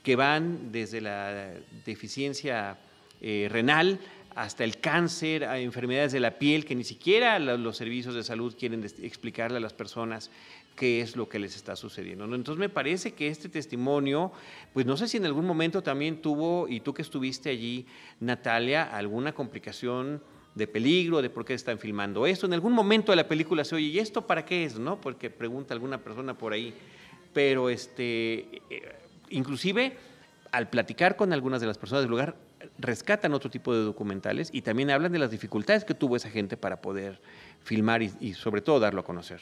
que 0.06 0.14
van 0.14 0.70
desde 0.70 1.00
la 1.00 1.50
deficiencia 1.84 2.78
eh, 3.20 3.48
renal 3.50 3.98
hasta 4.36 4.62
el 4.62 4.78
cáncer, 4.78 5.44
a 5.44 5.58
enfermedades 5.58 6.12
de 6.12 6.20
la 6.20 6.38
piel 6.38 6.64
que 6.64 6.76
ni 6.76 6.84
siquiera 6.84 7.40
los 7.40 7.76
servicios 7.76 8.14
de 8.14 8.22
salud 8.22 8.54
quieren 8.56 8.84
explicarle 9.02 9.56
a 9.56 9.60
las 9.60 9.72
personas 9.72 10.30
qué 10.76 11.00
es 11.00 11.16
lo 11.16 11.28
que 11.28 11.40
les 11.40 11.56
está 11.56 11.74
sucediendo. 11.74 12.24
Entonces 12.24 12.56
me 12.56 12.68
parece 12.68 13.14
que 13.14 13.26
este 13.26 13.48
testimonio, 13.48 14.30
pues 14.72 14.86
no 14.86 14.96
sé 14.96 15.08
si 15.08 15.16
en 15.16 15.24
algún 15.24 15.44
momento 15.44 15.82
también 15.82 16.22
tuvo, 16.22 16.68
y 16.68 16.78
tú 16.78 16.94
que 16.94 17.02
estuviste 17.02 17.50
allí, 17.50 17.84
Natalia, 18.20 18.84
alguna 18.84 19.32
complicación 19.32 20.22
de 20.54 20.68
peligro, 20.68 21.20
de 21.20 21.30
por 21.30 21.44
qué 21.44 21.54
están 21.54 21.80
filmando 21.80 22.28
esto. 22.28 22.46
En 22.46 22.52
algún 22.52 22.74
momento 22.74 23.10
de 23.10 23.16
la 23.16 23.26
película 23.26 23.64
se 23.64 23.74
oye, 23.74 23.86
¿y 23.86 23.98
esto 23.98 24.24
para 24.24 24.44
qué 24.44 24.66
es? 24.66 24.78
¿no? 24.78 25.00
Porque 25.00 25.30
pregunta 25.30 25.74
alguna 25.74 25.98
persona 25.98 26.38
por 26.38 26.52
ahí. 26.52 26.72
Pero 27.32 27.68
este, 27.68 28.62
eh, 28.70 29.05
inclusive 29.30 29.96
al 30.52 30.68
platicar 30.68 31.16
con 31.16 31.32
algunas 31.32 31.60
de 31.60 31.66
las 31.66 31.78
personas 31.78 32.02
del 32.02 32.10
lugar, 32.10 32.36
rescatan 32.78 33.34
otro 33.34 33.50
tipo 33.50 33.74
de 33.74 33.82
documentales 33.82 34.50
y 34.52 34.62
también 34.62 34.90
hablan 34.90 35.12
de 35.12 35.18
las 35.18 35.30
dificultades 35.30 35.84
que 35.84 35.94
tuvo 35.94 36.16
esa 36.16 36.30
gente 36.30 36.56
para 36.56 36.80
poder 36.80 37.20
filmar 37.62 38.02
y, 38.02 38.34
sobre 38.34 38.60
todo 38.60 38.80
darlo 38.80 39.00
a 39.00 39.04
conocer. 39.04 39.40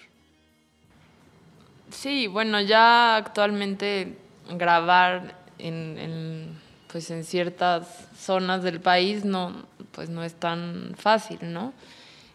Sí, 1.91 2.27
bueno, 2.27 2.61
ya 2.61 3.17
actualmente 3.17 4.17
grabar 4.51 5.37
en, 5.59 6.59
pues 6.91 7.11
en 7.11 7.25
ciertas 7.25 8.09
zonas 8.17 8.63
del 8.63 8.81
país 8.81 9.25
no, 9.25 9.67
pues 9.93 10.09
no 10.09 10.25
es 10.25 10.35
tan 10.35 10.95
fácil, 10.97 11.39
¿no? 11.43 11.73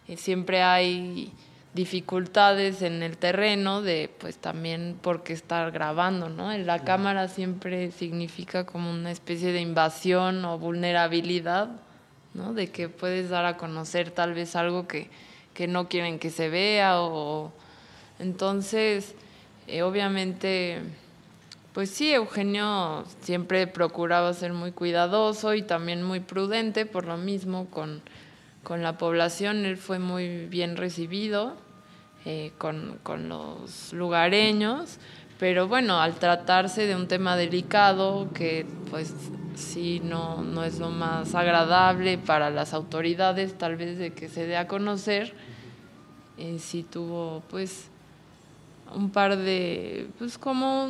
Eh, 0.08 0.16
siempre 0.16 0.62
hay 0.62 1.32
dificultades 1.74 2.82
en 2.82 3.02
el 3.02 3.16
terreno 3.16 3.80
de 3.80 4.10
pues 4.18 4.38
también 4.38 4.98
porque 5.00 5.32
estar 5.32 5.70
grabando, 5.70 6.28
¿no? 6.28 6.52
En 6.52 6.66
la 6.66 6.80
cámara 6.80 7.28
siempre 7.28 7.92
significa 7.92 8.66
como 8.66 8.90
una 8.90 9.10
especie 9.10 9.52
de 9.52 9.60
invasión 9.60 10.44
o 10.44 10.58
vulnerabilidad, 10.58 11.68
¿no? 12.34 12.54
De 12.54 12.68
que 12.68 12.88
puedes 12.88 13.30
dar 13.30 13.44
a 13.44 13.56
conocer 13.56 14.10
tal 14.10 14.34
vez 14.34 14.56
algo 14.56 14.88
que, 14.88 15.10
que 15.54 15.68
no 15.68 15.88
quieren 15.88 16.18
que 16.18 16.30
se 16.30 16.48
vea 16.48 17.00
o 17.00 17.52
entonces 18.18 19.14
eh, 19.68 19.82
obviamente 19.82 20.80
Pues 21.72 21.90
sí, 21.90 22.12
Eugenio 22.12 23.04
siempre 23.20 23.68
procuraba 23.68 24.34
ser 24.34 24.52
muy 24.52 24.72
cuidadoso 24.72 25.54
y 25.54 25.62
también 25.62 26.02
muy 26.02 26.18
prudente, 26.18 26.84
por 26.84 27.06
lo 27.06 27.16
mismo 27.16 27.66
con, 27.70 28.02
la 28.68 28.98
población, 28.98 29.64
él 29.64 29.76
fue 29.76 29.98
muy 29.98 30.46
bien 30.46 30.76
recibido 30.76 31.56
eh, 32.24 32.52
con, 32.58 32.98
con 33.02 33.28
los 33.28 33.92
lugareños, 33.92 34.98
pero 35.38 35.68
bueno, 35.68 36.00
al 36.00 36.16
tratarse 36.16 36.86
de 36.86 36.94
un 36.94 37.08
tema 37.08 37.36
delicado 37.36 38.28
que 38.34 38.66
pues 38.90 39.14
sí 39.54 40.00
no, 40.04 40.42
no 40.42 40.64
es 40.64 40.78
lo 40.78 40.90
más 40.90 41.34
agradable 41.34 42.18
para 42.18 42.50
las 42.50 42.74
autoridades 42.74 43.56
tal 43.56 43.76
vez 43.76 43.98
de 43.98 44.12
que 44.12 44.28
se 44.28 44.46
dé 44.46 44.56
a 44.56 44.66
conocer, 44.66 45.32
eh, 46.36 46.58
sí 46.58 46.82
tuvo 46.82 47.42
pues 47.48 47.90
un 48.94 49.10
par 49.10 49.36
de, 49.36 50.08
pues 50.18 50.38
como, 50.38 50.88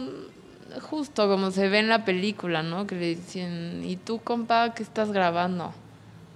justo 0.81 1.29
como 1.29 1.51
se 1.51 1.69
ve 1.69 1.81
en 1.81 1.89
la 1.89 2.05
película, 2.05 2.63
¿no? 2.63 2.87
Que 2.87 2.95
le 2.95 3.07
dicen, 3.15 3.83
¿y 3.85 3.97
tú, 3.97 4.21
compa, 4.21 4.75
qué 4.75 4.83
estás 4.83 5.13
grabando? 5.13 5.73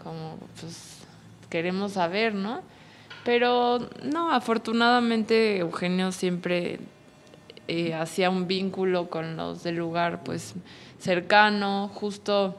Como, 0.02 0.38
pues, 0.60 1.03
queremos 1.54 1.92
saber, 1.92 2.34
¿no? 2.34 2.62
Pero 3.24 3.88
no, 4.02 4.32
afortunadamente 4.32 5.58
Eugenio 5.58 6.10
siempre 6.10 6.80
eh, 7.68 7.94
hacía 7.94 8.28
un 8.28 8.48
vínculo 8.48 9.08
con 9.08 9.36
los 9.36 9.62
del 9.62 9.76
lugar, 9.76 10.24
pues, 10.24 10.54
cercano, 10.98 11.92
justo 11.94 12.56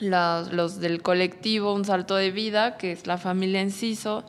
los, 0.00 0.80
del 0.80 1.00
colectivo 1.00 1.72
Un 1.72 1.86
Salto 1.86 2.14
de 2.14 2.30
Vida, 2.30 2.76
que 2.76 2.92
es 2.92 3.06
la 3.06 3.16
familia 3.16 3.62
Enciso. 3.62 4.24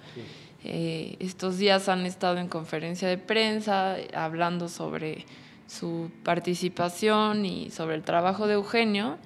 Eh, 0.64 1.18
estos 1.20 1.58
días 1.58 1.90
han 1.90 2.06
estado 2.06 2.38
en 2.38 2.48
conferencia 2.48 3.10
de 3.10 3.18
prensa 3.18 3.98
hablando 4.14 4.70
sobre 4.70 5.26
su 5.68 6.12
participación 6.24 7.46
y 7.46 7.72
sobre 7.72 7.96
el 7.96 8.04
trabajo 8.04 8.48
de 8.48 8.54
Eugenio 8.54 9.18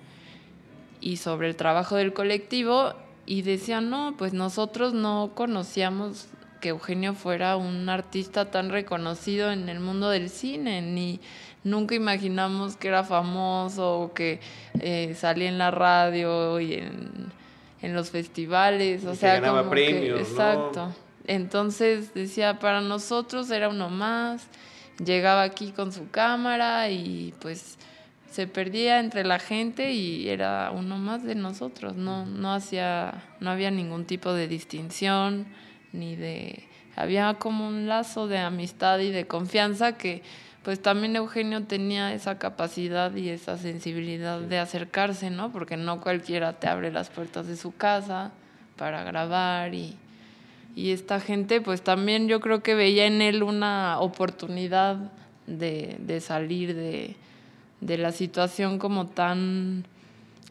y 1.02 1.18
sobre 1.18 1.50
el 1.50 1.56
trabajo 1.56 1.98
del 1.98 2.14
colectivo 2.14 2.96
y 3.30 3.44
decían, 3.44 3.92
no, 3.92 4.16
pues 4.18 4.34
nosotros 4.34 4.96
no 4.96 5.34
conocíamos 5.36 6.30
que 6.60 6.70
Eugenio 6.70 7.14
fuera 7.14 7.58
un 7.58 7.88
artista 7.88 8.50
tan 8.50 8.72
reconocido 8.72 9.52
en 9.52 9.70
el 9.70 9.80
mundo 9.80 10.10
del 10.10 10.32
cine, 10.32 10.82
ni 10.82 11.20
nunca 11.64 11.94
imaginamos 11.94 12.76
que 12.76 12.88
era 12.88 13.04
famoso 13.04 14.00
o 14.00 14.14
que 14.16 14.40
eh, 14.80 15.16
salía 15.16 15.48
en 15.48 15.60
la 15.60 15.70
radio 15.70 16.60
y 16.60 16.74
en, 16.74 17.94
los 17.94 18.10
festivales, 18.10 19.06
o 19.06 19.14
sea, 19.14 19.40
como 19.40 19.70
premios, 19.70 20.18
que, 20.18 20.24
exacto. 20.24 20.92
Entonces 21.28 22.16
decía, 22.16 22.58
para 22.58 22.82
nosotros 22.82 23.52
era 23.52 23.70
uno 23.70 23.92
más, 23.92 24.48
llegaba 25.06 25.44
aquí 25.44 25.72
con 25.72 25.94
su 25.94 26.10
cámara 26.10 26.90
y 26.90 27.36
pues 27.40 27.78
se 28.32 28.48
perdía 28.48 29.00
entre 29.00 29.24
la 29.24 29.40
gente 29.40 29.92
y 29.92 30.30
era 30.30 30.72
uno 30.72 30.98
más 30.98 31.24
de 31.24 31.36
nosotros, 31.36 31.96
no, 31.96 32.26
no 32.26 32.54
hacía, 32.54 33.24
no 33.40 33.50
había 33.50 33.72
ningún 33.72 34.06
tipo 34.06 34.34
de 34.34 34.48
distinción, 34.48 35.48
ni 35.92 36.16
de 36.16 36.64
había 36.96 37.34
como 37.36 37.68
un 37.68 37.88
lazo 37.88 38.28
de 38.28 38.40
amistad 38.40 39.00
y 39.00 39.10
de 39.10 39.26
confianza 39.26 39.98
que 39.98 40.22
pues 40.64 40.82
también 40.82 41.16
Eugenio 41.16 41.64
tenía 41.64 42.14
esa 42.14 42.38
capacidad 42.38 43.16
y 43.16 43.30
esa 43.30 43.58
sensibilidad 43.58 44.42
de 44.42 44.60
acercarse, 44.60 45.30
¿no? 45.30 45.52
Porque 45.54 45.78
no 45.78 46.02
cualquiera 46.02 46.60
te 46.60 46.68
abre 46.68 46.92
las 46.92 47.10
puertas 47.10 47.48
de 47.48 47.56
su 47.56 47.74
casa 47.74 48.32
para 48.76 49.04
grabar 49.04 49.74
y, 49.74 49.96
y 50.76 50.92
esta 50.92 51.22
gente 51.22 51.62
pues 51.62 51.82
también 51.82 52.28
yo 52.28 52.42
creo 52.42 52.62
que 52.62 52.76
veía 52.76 53.06
en 53.06 53.22
él 53.22 53.44
una 53.44 54.00
oportunidad 54.02 54.98
de, 55.48 55.96
de 56.00 56.20
salir 56.20 56.76
de, 56.76 57.16
de, 57.82 57.98
la 57.98 58.12
situación 58.12 58.80
como 58.80 59.08
tan 59.08 59.86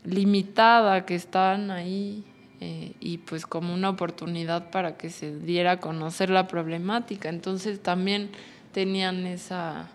limitada 0.05 1.05
que 1.07 1.15
están 1.15 1.71
ahí 1.71 2.25
eh, 2.61 2.95
y 3.01 3.19
pues 3.19 3.47
como 3.47 3.75
una 3.75 3.91
oportunidad 3.91 4.71
para 4.71 4.97
que 4.97 5.11
se 5.11 5.39
diera 5.39 5.73
a 5.73 5.81
conocer 5.81 6.31
la 6.31 6.49
problemática. 6.49 7.29
Entonces 7.29 7.83
también 7.83 8.31
tenían 8.73 9.27
esa 9.27 9.89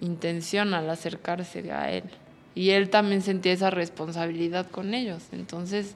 intención 0.00 0.74
al 0.74 0.88
acercarse 0.90 1.70
a 1.72 1.90
él. 1.90 2.04
Y 2.54 2.70
él 2.70 2.88
también 2.88 3.22
sentía 3.22 3.52
esa 3.52 3.70
responsabilidad 3.70 4.70
con 4.70 4.94
ellos. 4.94 5.24
Entonces 5.32 5.94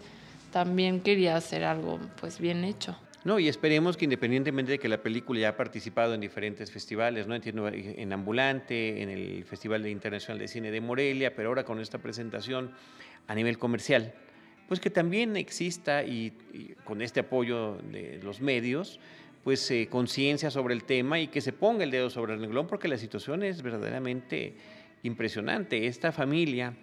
también 0.53 1.01
quería 1.01 1.37
hacer 1.37 1.65
algo 1.65 1.99
pues 2.21 2.39
bien 2.39 2.65
hecho. 2.65 2.97
No, 3.23 3.39
y 3.39 3.49
esperemos 3.49 3.99
que 3.99 4.07
independientemente 4.07 4.73
de 4.73 4.79
que 4.79 4.89
la 4.89 5.03
película 5.03 5.41
ya 5.41 5.49
ha 5.51 5.57
participado 5.57 6.15
en 6.15 6.23
diferentes 6.23 6.71
festivales, 6.71 7.27
¿no? 7.27 7.35
Entiendo 7.35 7.69
en 7.69 8.13
Ambulante, 8.15 9.03
en 9.03 9.11
el 9.11 9.45
Festival 9.45 9.87
Internacional 9.87 10.39
de 10.39 10.49
Cine 10.49 10.71
de 10.71 10.81
Morelia, 10.81 11.35
pero 11.35 11.51
ahora 11.51 11.65
con 11.65 11.81
esta 11.81 11.99
presentación 11.99 12.71
a 13.27 13.35
nivel 13.35 13.59
comercial, 13.59 14.15
pues 14.69 14.81
que 14.81 14.89
también 14.89 15.37
exista 15.37 16.03
y, 16.03 16.33
con 16.85 17.03
este 17.03 17.21
apoyo 17.21 17.77
de 17.91 18.21
los 18.23 18.41
medios, 18.41 19.01
pues 19.45 19.71
eh, 19.71 19.89
conciencia 19.91 20.51
sobre 20.51 20.73
el 20.73 20.85
tema 20.85 21.21
y 21.21 21.29
que 21.29 21.43
se 21.43 21.53
ponga 21.53 21.85
el 21.85 21.91
dedo 21.91 22.09
sobre 22.09 22.33
el 22.35 22.41
renglón 22.41 22.67
porque 22.67 22.89
la 22.89 22.97
situación 22.97 23.43
es 23.43 23.63
verdaderamente 23.63 24.55
impresionante. 25.03 25.87
Esta 25.87 26.11
familia, 26.11 26.75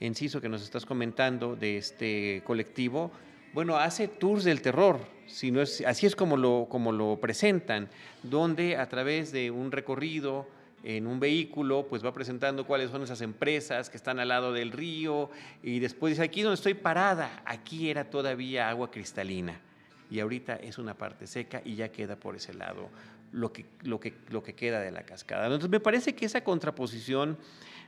Enciso, 0.00 0.40
que 0.40 0.48
nos 0.50 0.62
estás 0.62 0.84
comentando 0.84 1.56
de 1.56 1.78
este 1.78 2.42
colectivo, 2.44 3.10
bueno, 3.54 3.76
hace 3.76 4.08
tours 4.08 4.44
del 4.44 4.60
terror, 4.60 5.17
si 5.28 5.50
no 5.50 5.62
es, 5.62 5.82
así 5.86 6.06
es 6.06 6.16
como 6.16 6.36
lo, 6.36 6.66
como 6.68 6.92
lo 6.92 7.18
presentan, 7.20 7.88
donde 8.22 8.76
a 8.76 8.88
través 8.88 9.32
de 9.32 9.50
un 9.50 9.70
recorrido 9.70 10.46
en 10.84 11.06
un 11.06 11.20
vehículo, 11.20 11.86
pues 11.88 12.04
va 12.04 12.12
presentando 12.12 12.66
cuáles 12.66 12.90
son 12.90 13.02
esas 13.02 13.20
empresas 13.20 13.90
que 13.90 13.96
están 13.96 14.20
al 14.20 14.28
lado 14.28 14.52
del 14.52 14.72
río 14.72 15.30
y 15.62 15.80
después 15.80 16.12
dice, 16.12 16.22
aquí 16.22 16.42
donde 16.42 16.54
estoy 16.54 16.74
parada, 16.74 17.42
aquí 17.44 17.90
era 17.90 18.10
todavía 18.10 18.68
agua 18.68 18.90
cristalina 18.90 19.60
y 20.10 20.20
ahorita 20.20 20.56
es 20.56 20.78
una 20.78 20.94
parte 20.94 21.26
seca 21.26 21.62
y 21.64 21.76
ya 21.76 21.90
queda 21.90 22.16
por 22.16 22.36
ese 22.36 22.54
lado 22.54 22.88
lo 23.32 23.52
que, 23.52 23.66
lo 23.82 24.00
que, 24.00 24.14
lo 24.30 24.42
que 24.42 24.54
queda 24.54 24.80
de 24.80 24.90
la 24.90 25.02
cascada. 25.02 25.44
Entonces 25.44 25.70
me 25.70 25.80
parece 25.80 26.14
que 26.14 26.26
esa 26.26 26.42
contraposición 26.42 27.36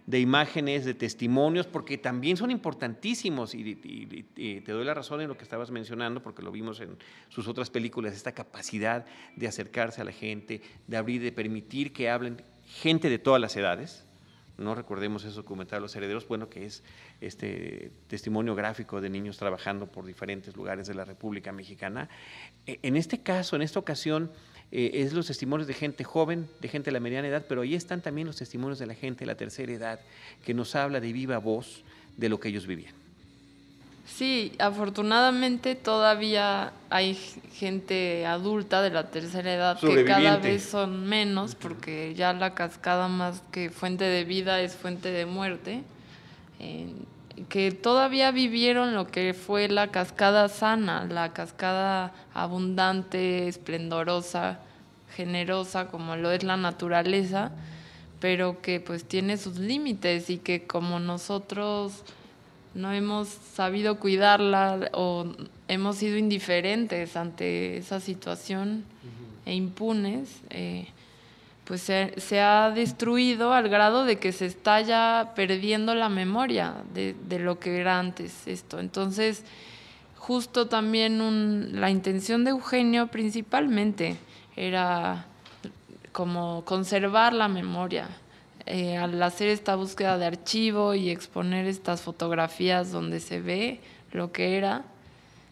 de 0.06 0.18
imágenes, 0.18 0.84
de 0.84 0.94
testimonios, 0.94 1.66
porque 1.66 1.98
también 1.98 2.36
son 2.36 2.50
importantísimos 2.50 3.54
y, 3.54 3.74
te 3.76 4.72
doy 4.72 4.84
la 4.84 4.94
razón 4.94 5.20
en 5.20 5.28
lo 5.28 5.36
que 5.36 5.44
estabas 5.44 5.70
mencionando, 5.70 6.22
porque 6.22 6.42
lo 6.42 6.50
vimos 6.50 6.80
en 6.80 6.96
sus 7.28 7.46
otras 7.48 7.70
películas, 7.70 8.14
esta 8.14 8.32
capacidad 8.32 9.06
de 9.36 9.46
acercarse 9.46 10.00
a 10.00 10.04
la 10.04 10.12
gente, 10.12 10.62
de 10.86 10.96
abrir, 10.96 11.22
de 11.22 11.32
permitir 11.32 11.92
que 11.92 12.10
hablen 12.10 12.42
gente 12.66 13.08
de 13.08 13.18
todas 13.18 13.40
las 13.40 13.56
edades, 13.56 14.04
no 14.60 14.74
recordemos 14.74 15.24
ese 15.24 15.34
documental 15.34 15.82
Los 15.82 15.96
Herederos, 15.96 16.28
bueno, 16.28 16.48
que 16.48 16.66
es 16.66 16.82
este 17.20 17.90
testimonio 18.06 18.54
gráfico 18.54 19.00
de 19.00 19.10
niños 19.10 19.38
trabajando 19.38 19.86
por 19.86 20.04
diferentes 20.04 20.54
lugares 20.54 20.86
de 20.86 20.94
la 20.94 21.04
República 21.04 21.50
Mexicana. 21.50 22.08
E, 22.66 22.78
en 22.82 22.96
este 22.96 23.22
caso, 23.22 23.56
en 23.56 23.62
esta 23.62 23.78
ocasión, 23.78 24.30
eh, 24.70 24.90
es 24.94 25.12
los 25.12 25.26
testimonios 25.26 25.66
de 25.66 25.74
gente 25.74 26.04
joven, 26.04 26.48
de 26.60 26.68
gente 26.68 26.86
de 26.86 26.92
la 26.92 27.00
mediana 27.00 27.28
edad, 27.28 27.44
pero 27.48 27.62
ahí 27.62 27.74
están 27.74 28.02
también 28.02 28.26
los 28.26 28.36
testimonios 28.36 28.78
de 28.78 28.86
la 28.86 28.94
gente 28.94 29.20
de 29.20 29.26
la 29.26 29.36
tercera 29.36 29.72
edad, 29.72 30.00
que 30.44 30.54
nos 30.54 30.74
habla 30.74 31.00
de 31.00 31.12
viva 31.12 31.38
voz 31.38 31.82
de 32.16 32.28
lo 32.28 32.38
que 32.38 32.48
ellos 32.48 32.66
vivían. 32.66 32.99
Sí, 34.16 34.52
afortunadamente 34.58 35.74
todavía 35.74 36.72
hay 36.90 37.14
gente 37.54 38.26
adulta 38.26 38.82
de 38.82 38.90
la 38.90 39.10
tercera 39.10 39.54
edad 39.54 39.80
que 39.80 40.04
cada 40.04 40.36
vez 40.36 40.64
son 40.64 41.08
menos 41.08 41.54
porque 41.54 42.14
ya 42.14 42.32
la 42.32 42.54
cascada 42.54 43.08
más 43.08 43.42
que 43.50 43.70
fuente 43.70 44.04
de 44.04 44.24
vida 44.24 44.60
es 44.60 44.74
fuente 44.74 45.10
de 45.10 45.26
muerte, 45.26 45.82
que 47.48 47.70
todavía 47.72 48.30
vivieron 48.30 48.94
lo 48.94 49.06
que 49.06 49.32
fue 49.32 49.68
la 49.68 49.88
cascada 49.88 50.48
sana, 50.48 51.06
la 51.06 51.32
cascada 51.32 52.12
abundante, 52.34 53.48
esplendorosa, 53.48 54.58
generosa 55.16 55.86
como 55.86 56.16
lo 56.16 56.30
es 56.30 56.42
la 56.42 56.56
naturaleza, 56.56 57.52
pero 58.20 58.60
que 58.60 58.80
pues 58.80 59.04
tiene 59.04 59.38
sus 59.38 59.58
límites 59.58 60.28
y 60.28 60.38
que 60.38 60.66
como 60.66 60.98
nosotros 60.98 62.04
no 62.74 62.92
hemos 62.92 63.28
sabido 63.28 63.98
cuidarla 63.98 64.90
o 64.92 65.26
hemos 65.68 65.96
sido 65.96 66.16
indiferentes 66.16 67.16
ante 67.16 67.78
esa 67.78 68.00
situación 68.00 68.84
e 69.46 69.54
impunes, 69.54 70.42
eh, 70.50 70.88
pues 71.64 71.82
se, 71.82 72.40
ha 72.40 72.70
destruido 72.70 73.52
al 73.52 73.68
grado 73.68 74.04
de 74.04 74.18
que 74.18 74.32
se 74.32 74.46
está 74.46 74.80
ya 74.80 75.32
perdiendo 75.36 75.94
la 75.94 76.08
memoria 76.08 76.74
de, 76.92 77.38
lo 77.38 77.60
que 77.60 77.78
era 77.78 77.98
antes 77.98 78.46
esto. 78.46 78.80
Entonces, 78.80 79.44
justo 80.16 80.66
también 80.66 81.80
la 81.80 81.90
intención 81.90 82.44
de 82.44 82.50
Eugenio 82.50 83.06
principalmente 83.06 84.16
era 84.56 85.26
como 86.10 86.64
conservar 86.64 87.32
la 87.32 87.46
memoria, 87.46 88.08
eh, 88.70 88.96
al 88.96 89.20
hacer 89.22 89.48
esta 89.48 89.74
búsqueda 89.74 90.16
de 90.16 90.26
archivo 90.26 90.94
y 90.94 91.10
exponer 91.10 91.66
estas 91.66 92.02
fotografías 92.02 92.92
donde 92.92 93.18
se 93.18 93.40
ve 93.40 93.80
lo 94.12 94.30
que 94.30 94.56
era 94.56 94.84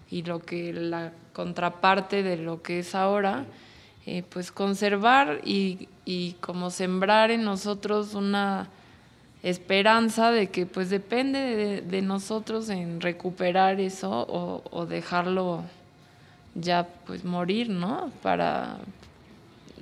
y 0.08 0.22
lo 0.22 0.38
que 0.38 0.72
la 0.72 1.12
contraparte 1.32 2.24
de 2.24 2.36
lo 2.36 2.62
que 2.62 2.80
es 2.80 2.96
ahora, 2.96 3.44
eh, 4.06 4.24
pues 4.28 4.50
conservar 4.50 5.40
y, 5.44 5.88
como 6.40 6.70
sembrar 6.70 7.30
en 7.30 7.44
nosotros 7.44 8.14
una 8.14 8.68
esperanza 9.44 10.32
de 10.32 10.48
que 10.48 10.66
pues 10.66 10.90
depende 10.90 11.82
de, 11.82 12.02
nosotros 12.02 12.68
en 12.70 13.00
recuperar 13.00 13.80
eso 13.80 14.26
o, 14.28 14.86
dejarlo 14.86 15.62
ya 16.56 16.88
pues 17.06 17.24
morir, 17.24 17.68
¿no? 17.68 18.10
Para, 18.20 18.78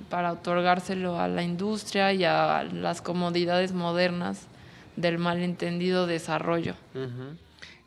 para 0.09 0.31
otorgárselo 0.31 1.19
a 1.19 1.27
la 1.27 1.43
industria 1.43 2.13
y 2.13 2.23
a 2.23 2.63
las 2.63 3.01
comodidades 3.01 3.73
modernas 3.73 4.47
del 4.95 5.17
malentendido 5.17 6.07
desarrollo. 6.07 6.75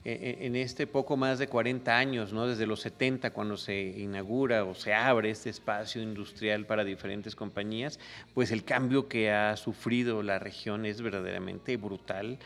E, 0.02 0.12
e, 0.12 0.46
en 0.46 0.56
este 0.56 0.86
poco 0.86 1.18
más 1.18 1.38
de 1.38 1.48
40 1.48 1.94
años, 1.94 2.32
¿no? 2.32 2.46
desde 2.46 2.66
los 2.66 2.80
70 2.80 3.32
cuando 3.32 3.58
se 3.58 3.82
inaugura 3.82 4.64
o 4.64 4.74
se 4.74 4.94
abre 4.94 5.30
este 5.30 5.50
espacio 5.50 6.00
industrial 6.00 6.64
para 6.64 6.84
diferentes 6.84 7.36
compañías, 7.36 8.00
pues 8.32 8.50
el 8.50 8.64
cambio 8.64 9.08
que 9.08 9.30
ha 9.30 9.54
sufrido 9.58 10.22
la 10.22 10.38
región 10.38 10.86
es 10.86 11.02
verdaderamente 11.02 11.76
brutal, 11.76 12.38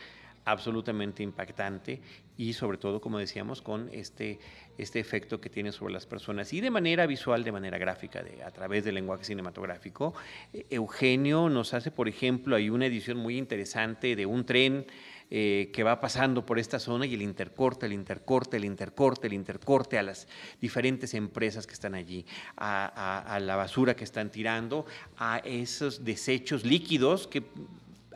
absolutamente 0.45 1.23
impactante 1.23 1.99
y 2.37 2.53
sobre 2.53 2.77
todo, 2.77 3.01
como 3.01 3.17
decíamos, 3.17 3.61
con 3.61 3.89
este, 3.91 4.39
este 4.77 4.99
efecto 4.99 5.41
que 5.41 5.49
tiene 5.49 5.71
sobre 5.71 5.93
las 5.93 6.05
personas 6.05 6.53
y 6.53 6.61
de 6.61 6.69
manera 6.69 7.05
visual, 7.07 7.43
de 7.43 7.51
manera 7.51 7.77
gráfica, 7.77 8.23
a 8.45 8.51
través 8.51 8.83
del 8.85 8.95
lenguaje 8.95 9.23
cinematográfico. 9.23 10.13
E, 10.53 10.65
Eugenio 10.69 11.49
nos 11.49 11.73
hace, 11.73 11.91
por 11.91 12.07
ejemplo, 12.07 12.55
hay 12.55 12.69
una 12.69 12.85
edición 12.85 13.17
muy 13.17 13.37
interesante 13.37 14.15
de 14.15 14.25
un 14.25 14.45
tren 14.45 14.85
eh, 15.31 15.71
que 15.73 15.81
va 15.81 15.99
pasando 15.99 16.45
por 16.45 16.59
esta 16.59 16.77
zona 16.77 17.07
y 17.07 17.15
el 17.15 17.23
intercorte, 17.23 17.87
el 17.87 17.93
intercorte, 17.93 18.57
el 18.57 18.65
intercorte, 18.65 19.25
el 19.25 19.33
intercorte 19.33 19.97
a 19.97 20.03
las 20.03 20.27
diferentes 20.61 21.15
empresas 21.15 21.65
que 21.65 21.73
están 21.73 21.95
allí, 21.95 22.27
a, 22.57 23.39
la 23.41 23.55
basura 23.55 23.95
que 23.95 24.03
están 24.03 24.29
tirando, 24.29 24.85
a 25.17 25.39
esos 25.39 26.05
desechos 26.05 26.63
líquidos 26.63 27.25
que 27.27 27.43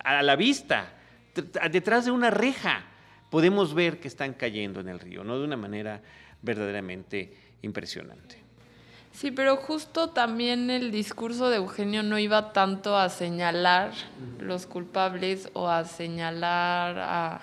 a 0.04 0.22
la 0.22 0.36
vista, 0.36 0.99
detrás 1.42 2.06
de 2.06 2.12
una 2.12 2.30
reja, 2.30 2.84
podemos 3.30 3.74
ver 3.74 4.00
que 4.00 4.08
están 4.08 4.34
cayendo 4.34 4.80
en 4.80 4.90
el 4.90 5.00
río, 5.00 5.24
¿no? 5.24 5.38
De 5.38 5.46
una 5.46 5.58
manera 5.58 6.02
verdaderamente 6.42 7.34
impresionante. 7.62 8.38
Sí, 9.12 9.32
pero 9.32 9.58
justo 9.58 10.12
también 10.12 10.70
el 10.70 10.92
discurso 10.92 11.50
de 11.50 11.58
Eugenio 11.58 12.04
no 12.04 12.20
iba 12.20 12.54
tanto 12.54 12.96
a 12.96 13.10
señalar 13.10 13.92
los 14.40 14.66
culpables 14.66 15.50
o 15.54 15.68
a 15.68 15.84
señalar 15.84 16.98
a, 17.00 17.42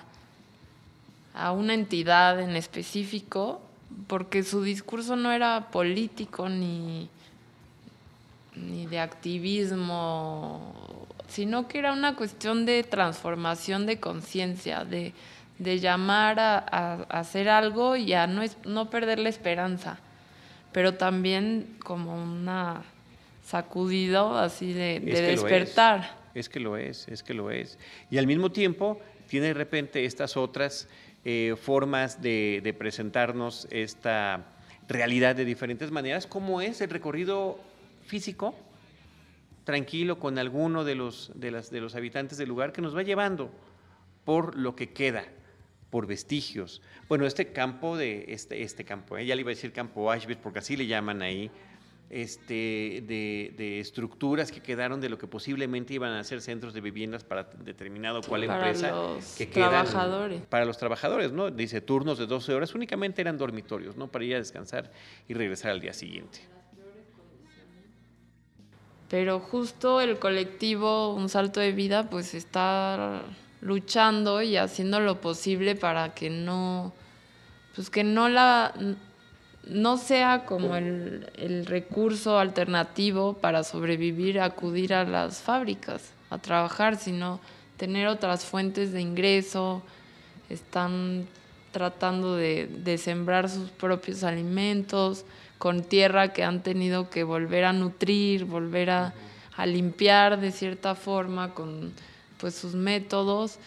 a 1.35 1.51
una 1.51 1.73
entidad 1.75 2.39
en 2.39 2.55
específico, 2.55 3.61
porque 4.07 4.43
su 4.43 4.63
discurso 4.63 5.15
no 5.15 5.31
era 5.31 5.69
político 5.69 6.49
ni, 6.49 7.09
ni 8.55 8.87
de 8.87 8.99
activismo, 8.99 10.73
sino 11.27 11.67
que 11.67 11.79
era 11.79 11.93
una 11.93 12.15
cuestión 12.15 12.65
de 12.65 12.83
transformación 12.83 13.85
de 13.85 13.99
conciencia, 13.99 14.85
de, 14.85 15.13
llamar 15.79 16.39
a, 16.39 17.05
hacer 17.09 17.49
algo 17.49 17.95
y 17.95 18.13
a 18.13 18.27
no, 18.27 18.43
no 18.65 18.89
perder 18.89 19.19
la 19.19 19.29
esperanza 19.29 19.99
pero 20.77 20.93
también 20.93 21.75
como 21.83 22.21
una 22.21 22.83
sacudido 23.43 24.37
así 24.37 24.73
de, 24.73 24.99
despertar. 24.99 26.17
Es 26.35 26.49
que 26.49 26.59
lo 26.59 26.77
es, 26.77 27.07
es 27.07 27.23
que 27.23 27.33
lo 27.33 27.49
es. 27.49 27.79
Y 28.11 28.19
al 28.19 28.27
mismo 28.27 28.51
tiempo 28.51 29.01
tiene 29.27 29.47
de 29.47 29.53
repente 29.55 30.05
estas 30.05 30.37
otras 30.37 30.87
eh, 31.25 31.55
formas 31.59 32.21
de, 32.21 32.75
presentarnos 32.77 33.67
esta 33.71 34.45
realidad 34.87 35.35
de 35.35 35.45
diferentes 35.45 35.89
maneras, 35.89 36.27
como 36.27 36.61
es 36.61 36.79
el 36.81 36.91
recorrido 36.91 37.59
físico, 38.05 38.53
tranquilo 39.67 40.17
con 40.17 40.39
alguno 40.39 40.85
de 40.85 40.95
los, 40.95 41.29
de, 41.35 41.51
las, 41.51 41.69
de 41.69 41.81
los 41.81 41.93
habitantes 41.93 42.37
del 42.37 42.47
lugar 42.47 42.71
que 42.71 42.81
nos 42.81 42.95
va 42.95 43.03
llevando 43.03 43.51
por 44.23 44.55
lo 44.55 44.77
que 44.77 44.93
queda 44.93 45.25
por 45.89 46.07
vestigios. 46.07 46.81
Bueno, 47.09 47.25
este 47.25 47.51
campo 47.51 47.97
de 47.97 48.27
este, 48.29 48.63
este 48.63 48.85
campo, 48.85 49.17
¿eh? 49.17 49.25
ya 49.25 49.35
le 49.35 49.41
iba 49.41 49.51
a 49.51 49.55
decir 49.55 49.73
campo 49.73 50.09
Auschwitz 50.09 50.39
porque 50.41 50.59
así 50.59 50.77
le 50.77 50.87
llaman 50.87 51.21
ahí, 51.21 51.51
este, 52.09 53.03
de, 53.05 53.79
estructuras 53.81 54.53
que 54.53 54.61
quedaron 54.61 55.01
de 55.01 55.09
lo 55.09 55.17
que 55.17 55.27
posiblemente 55.27 55.93
iban 55.93 56.13
a 56.13 56.23
ser 56.23 56.39
centros 56.39 56.73
de 56.73 56.79
viviendas 56.79 57.25
para 57.25 57.43
determinado 57.43 58.21
cual 58.21 58.45
empresa. 58.45 58.91
Los 58.91 59.35
que 59.35 59.47
trabajadores. 59.47 60.43
para 60.43 60.63
los 60.63 60.77
trabajadores, 60.77 61.33
¿no? 61.33 61.51
Dice 61.51 61.81
turnos 61.81 62.17
de 62.17 62.25
12 62.25 62.53
horas, 62.53 62.73
únicamente 62.73 63.19
eran 63.19 63.37
dormitorios, 63.37 63.97
¿no? 63.97 64.07
Para 64.07 64.23
ir 64.23 64.35
a 64.35 64.37
descansar 64.37 64.93
y 65.27 65.33
regresar 65.33 65.71
al 65.71 65.81
día 65.81 65.91
siguiente. 65.91 66.39
Pero 69.09 69.39
justo 69.39 70.01
el 70.01 70.19
colectivo 70.19 71.13
Un 71.13 71.29
Salto 71.29 71.59
de 71.59 71.71
Vida, 71.71 72.09
pues 72.09 72.33
está 72.33 73.21
luchando 73.61 74.41
y 74.41 74.57
haciendo 74.57 74.99
lo 74.99 75.21
posible 75.21 75.75
para 75.75 76.13
que 76.13 76.29
no, 76.29 76.93
pues 77.75 77.89
que 77.89 78.03
no 78.03 78.29
la 78.29 78.73
no 79.69 79.97
sea 79.97 80.45
como 80.45 80.77
el, 80.77 81.29
el, 81.35 81.65
recurso 81.65 82.39
alternativo 82.39 83.33
para 83.33 83.65
sobrevivir, 83.65 84.39
acudir 84.39 84.93
a 84.93 85.03
las 85.03 85.41
fábricas 85.41 86.13
a 86.29 86.37
trabajar, 86.37 86.95
sino 86.95 87.41
tener 87.75 88.07
otras 88.07 88.45
fuentes 88.45 88.93
de 88.93 89.01
ingreso, 89.01 89.83
están 90.49 91.27
tratando 91.71 92.35
de, 92.35 92.67
de 92.67 92.97
sembrar 92.97 93.49
sus 93.49 93.69
propios 93.69 94.23
alimentos 94.23 95.25
con 95.57 95.83
tierra 95.83 96.33
que 96.33 96.43
han 96.43 96.63
tenido 96.63 97.09
que 97.09 97.23
volver 97.23 97.65
a 97.65 97.73
nutrir, 97.73 98.45
volver 98.45 98.89
a, 98.89 99.13
a 99.55 99.65
limpiar 99.65 100.39
de 100.39 100.51
cierta 100.51 100.95
forma 100.95 101.53
con 101.53 101.91
pues 102.37 102.55
sus 102.55 102.75
métodos 102.75 103.59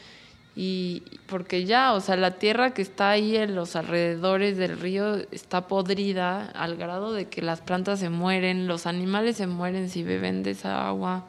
y 0.57 1.03
porque 1.27 1.65
ya, 1.65 1.93
o 1.93 2.01
sea, 2.01 2.17
la 2.17 2.33
tierra 2.33 2.75
que 2.75 2.83
está 2.83 3.11
ahí 3.11 3.37
en 3.37 3.55
los 3.55 3.77
alrededores 3.77 4.57
del 4.57 4.79
río 4.79 5.17
está 5.31 5.69
podrida 5.69 6.51
al 6.51 6.77
grado 6.77 7.13
de 7.13 7.29
que 7.29 7.41
las 7.41 7.61
plantas 7.61 8.01
se 8.01 8.11
mueren, 8.11 8.67
los 8.67 8.87
animales 8.87 9.37
se 9.37 9.47
mueren 9.47 9.89
si 9.89 10.03
beben 10.03 10.43
de 10.43 10.51
esa 10.51 10.89
agua. 10.89 11.25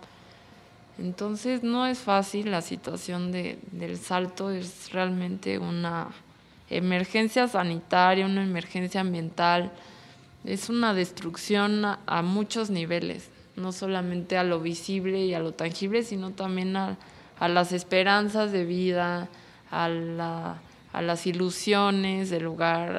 Entonces 1.00 1.64
no 1.64 1.88
es 1.88 2.00
fácil 2.00 2.52
la 2.52 2.62
situación 2.62 3.32
de, 3.32 3.60
del 3.72 3.98
salto, 3.98 4.52
es 4.52 4.92
realmente 4.92 5.60
una 5.60 6.10
emergencia 6.70 7.48
sanitaria, 7.48 8.26
una 8.26 8.44
emergencia 8.44 9.02
ambiental, 9.02 9.72
es 10.46 10.70
una 10.70 10.94
destrucción 10.94 11.86
a 11.86 12.22
muchos 12.22 12.70
niveles, 12.70 13.30
no 13.56 13.72
solamente 13.72 14.38
a 14.38 14.44
lo 14.44 14.60
visible 14.60 15.26
y 15.26 15.34
a 15.34 15.40
lo 15.40 15.54
tangible, 15.54 16.04
sino 16.04 16.32
también 16.32 16.76
a 16.76 16.98
a 17.42 17.48
las 17.48 17.72
esperanzas 17.72 18.52
de 18.52 18.66
vida, 18.66 19.28
a, 19.72 19.90
las 21.02 21.26
ilusiones 21.26 22.30
del 22.30 22.44
lugar, 22.44 22.98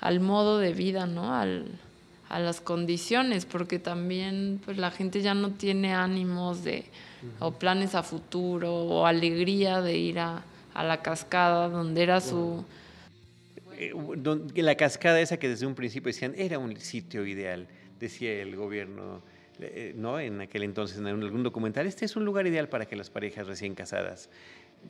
al, 0.00 0.20
modo 0.20 0.58
de 0.58 0.74
vida, 0.74 1.06
¿no? 1.06 1.34
a 1.34 2.38
las 2.38 2.60
condiciones, 2.60 3.46
porque 3.46 3.78
también 3.78 4.60
pues, 4.62 4.76
la 4.76 4.90
gente 4.90 5.22
ya 5.22 5.32
no 5.32 5.52
tiene 5.52 5.94
ánimos 5.94 6.62
de, 6.62 6.84
o 7.40 7.52
planes 7.52 7.94
a 7.94 8.02
futuro, 8.02 8.74
o 8.74 9.06
alegría 9.06 9.80
de 9.80 9.96
ir 9.96 10.18
a, 10.18 10.44
la 10.74 11.00
cascada, 11.00 11.70
donde 11.70 12.02
era 12.02 12.20
su... 12.20 12.64
Eh, 13.80 13.92
la 14.56 14.74
cascada 14.74 15.20
esa 15.20 15.36
que 15.36 15.48
desde 15.48 15.66
un 15.66 15.74
principio 15.74 16.08
decían 16.08 16.34
era 16.36 16.58
un 16.58 16.76
sitio 16.80 17.24
ideal, 17.24 17.68
decía 18.00 18.32
el 18.42 18.56
gobierno 18.56 19.22
eh, 19.60 19.92
¿no? 19.96 20.20
en 20.20 20.40
aquel 20.40 20.62
entonces 20.62 20.98
en 20.98 21.06
algún 21.06 21.42
documental, 21.42 21.86
este 21.86 22.04
es 22.04 22.14
un 22.14 22.24
lugar 22.24 22.46
ideal 22.46 22.68
para 22.68 22.86
que 22.86 22.94
las 22.94 23.10
parejas 23.10 23.46
recién 23.46 23.74
casadas 23.74 24.30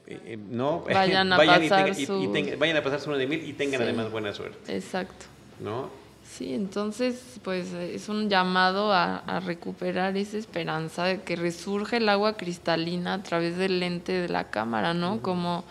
eh, 0.07 0.21
eh, 0.25 0.37
no 0.37 0.81
vayan 0.83 1.33
a 1.33 1.37
pasar 1.45 1.95
su... 1.95 2.31
vayan 2.59 2.77
a 2.77 2.83
pasar 2.83 3.01
su 3.01 3.13
de 3.13 3.27
mil 3.27 3.49
y 3.49 3.55
tengan 3.55 3.81
además 3.81 4.11
buena 4.11 4.35
suerte. 4.35 4.75
Exacto. 4.75 5.25
¿No? 5.61 5.91
Sí, 6.23 6.53
entonces 6.53 7.41
pues 7.43 7.73
es 7.73 8.11
un 8.11 8.29
llamado 8.29 8.93
a, 8.93 9.41
recuperar 9.41 10.17
esa 10.19 10.37
esperanza 10.37 11.05
de 11.05 11.23
que 11.23 11.37
resurge 11.37 11.97
el 11.97 12.09
agua 12.11 12.37
cristalina 12.37 13.15
a 13.15 13.23
través 13.23 13.57
del 13.57 13.81
lente 13.81 14.13
de 14.13 14.29
la 14.29 14.51
cámara, 14.51 14.93
¿no? 14.93 15.23
Como 15.23 15.65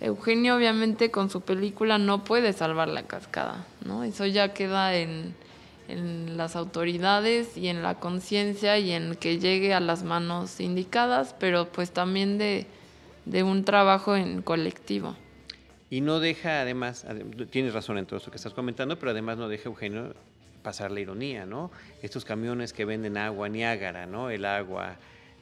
Eugenio 0.00 0.56
obviamente 0.56 1.10
con 1.10 1.30
su 1.30 1.40
película 1.40 1.98
no 1.98 2.24
puede 2.24 2.52
salvar 2.52 2.88
la 2.88 3.04
cascada, 3.04 3.64
¿no? 3.84 4.04
Eso 4.04 4.26
ya 4.26 4.52
queda 4.52 4.94
en, 4.94 5.34
en 5.88 6.36
las 6.36 6.56
autoridades 6.56 7.56
y 7.56 7.68
en 7.68 7.82
la 7.82 7.96
conciencia 7.96 8.78
y 8.78 8.92
en 8.92 9.14
que 9.14 9.38
llegue 9.38 9.74
a 9.74 9.80
las 9.80 10.02
manos 10.02 10.60
indicadas, 10.60 11.34
pero 11.38 11.68
pues 11.70 11.90
también 11.92 12.38
de, 12.38 12.66
un 13.42 13.64
trabajo 13.64 14.16
en 14.16 14.42
colectivo. 14.42 15.16
Y 15.88 16.00
no 16.00 16.18
deja 16.18 16.60
además, 16.60 17.06
tienes 17.50 17.72
razón 17.72 17.98
en 17.98 18.06
todo 18.06 18.16
esto 18.16 18.30
que 18.30 18.36
estás 18.36 18.52
comentando, 18.52 18.98
pero 18.98 19.12
además 19.12 19.38
no 19.38 19.48
deja 19.48 19.68
Eugenio 19.68 20.14
pasar 20.62 20.90
la 20.90 20.98
ironía, 20.98 21.46
¿no? 21.46 21.70
Estos 22.02 22.24
camiones 22.24 22.72
que 22.72 22.84
venden 22.84 23.16
agua 23.16 23.48
Niágara, 23.48 24.06
¿no? 24.06 24.30
El 24.30 24.44
agua, 24.44 24.96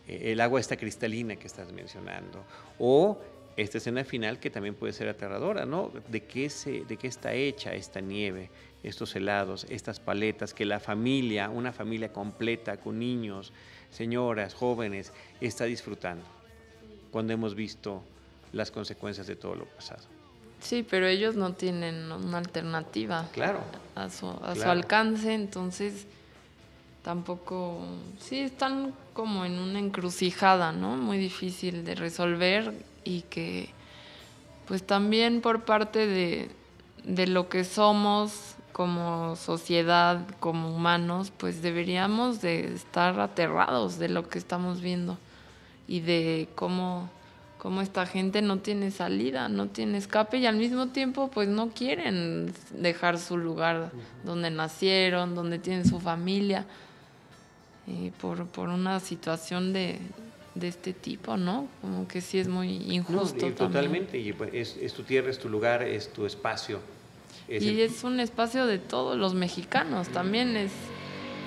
eh, 0.07 0.33
el 0.33 0.41
agua 0.43 0.61
esta 0.61 0.77
cristalina 0.77 1.37
que 1.37 1.47
estás 1.47 1.73
mencionando. 1.73 2.45
O 2.79 3.19
esta 3.57 3.79
escena 3.79 4.05
final 4.05 4.39
que 4.39 4.51
también 4.51 4.75
puede 4.75 4.93
ser 4.93 5.09
aterradora, 5.09 5.65
¿no? 5.67 5.91
¿De 6.09 6.25
qué, 6.25 6.51
se, 6.51 6.85
de 6.85 6.97
qué 6.97 7.07
está 7.07 7.33
hecha 7.35 7.75
esta 7.75 8.01
nieve? 8.01 8.51
estos 8.85 9.17
helados, 9.17 9.67
estas 9.71 9.99
paletas, 9.99 10.53
que 10.55 10.65
la 10.65 10.79
familia, 10.79 11.49
una 11.49 11.73
familia 11.73 12.13
completa 12.13 12.77
con 12.77 12.99
niños, 12.99 13.53
señoras, 13.91 14.55
jóvenes, 14.55 15.13
está 15.41 15.65
disfrutando. 15.65 16.25
cuando 17.11 17.33
hemos 17.33 17.55
visto 17.55 18.03
las 18.53 18.73
consecuencias 18.73 19.29
de 19.29 19.37
todo 19.37 19.55
lo 19.55 19.67
pasado. 19.67 20.03
Sí, 20.61 20.85
pero 20.89 21.07
ellos 21.07 21.37
no 21.37 21.53
tienen 21.53 22.11
una 22.11 22.39
alternativa 22.39 23.29
claro, 23.33 23.61
a, 23.95 24.11
su, 24.11 24.29
a 24.29 24.57
su 24.57 24.69
alcance, 24.69 25.33
entonces 25.33 26.07
tampoco, 27.03 27.87
sí, 28.19 28.41
están 28.41 28.93
como 29.13 29.45
en 29.45 29.61
una 29.61 29.79
encrucijada, 29.79 30.73
¿no? 30.73 30.97
Muy 30.97 31.19
difícil 31.19 31.85
de 31.85 31.95
resolver 31.95 32.73
y 33.05 33.23
que 33.23 33.71
pues 34.67 34.83
también 34.83 35.41
por 35.41 35.65
parte 35.65 36.07
de, 36.07 36.51
de 37.05 37.27
lo 37.27 37.49
que 37.49 37.65
somos 37.65 38.57
como 38.73 39.37
sociedad, 39.37 40.27
como 40.41 40.75
humanos, 40.75 41.33
pues 41.37 41.63
deberíamos 41.63 42.41
de 42.41 42.75
estar 42.75 43.21
aterrados 43.21 44.01
de 44.01 44.09
lo 44.09 44.29
que 44.29 44.39
estamos 44.39 44.81
viendo 44.81 45.17
y 45.87 46.01
de 46.01 46.49
cómo, 46.57 47.09
cómo 47.59 47.83
esta 47.83 48.05
gente 48.05 48.43
no 48.43 48.59
tiene 48.59 48.91
salida, 48.91 49.49
no 49.49 49.69
tiene 49.69 49.99
escape 49.99 50.39
y 50.39 50.47
al 50.47 50.57
mismo 50.57 50.89
tiempo 50.89 51.31
pues 51.31 51.49
no 51.49 51.69
quieren 51.69 52.53
dejar 52.73 53.19
su 53.19 53.37
lugar 53.37 53.93
donde 54.25 54.51
nacieron, 54.51 55.37
donde 55.37 55.61
tienen 55.61 55.87
su 55.87 56.01
familia, 56.01 56.67
eh, 57.87 58.11
por, 58.21 58.47
por 58.49 58.71
una 58.71 58.99
situación 58.99 59.73
de, 59.73 60.01
de 60.55 60.69
este 60.69 60.93
tipo, 60.93 61.37
¿no? 61.37 61.69
Como 61.81 62.07
que 62.07 62.21
sí 62.21 62.39
es 62.39 62.49
muy 62.49 62.77
injusto. 62.93 63.53
totalmente, 63.53 64.19
y 64.19 64.33
pues, 64.33 64.51
es, 64.53 64.77
es, 64.81 64.95
tu 64.95 65.03
tierra, 65.03 65.31
es 65.31 65.39
tu 65.39 65.49
lugar, 65.49 65.83
es 65.83 66.13
tu 66.13 66.27
espacio. 66.27 66.81
y 67.49 67.81
es 67.81 68.05
un 68.05 68.21
espacio 68.21 68.67
de 68.67 68.79
todos 68.79 69.17
los 69.17 69.35
mexicanos, 69.35 70.09
también 70.09 70.57
es, 70.57 70.73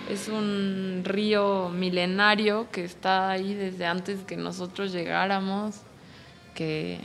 es 0.09 0.27
un 0.27 1.03
río 1.05 1.69
milenario 1.69 2.67
que 2.71 2.83
está 2.83 3.31
ahí 3.31 3.53
desde 3.53 3.85
antes 3.85 4.19
que 4.21 4.35
nosotros 4.35 4.91
llegáramos, 4.91 5.75
que, 6.53 6.99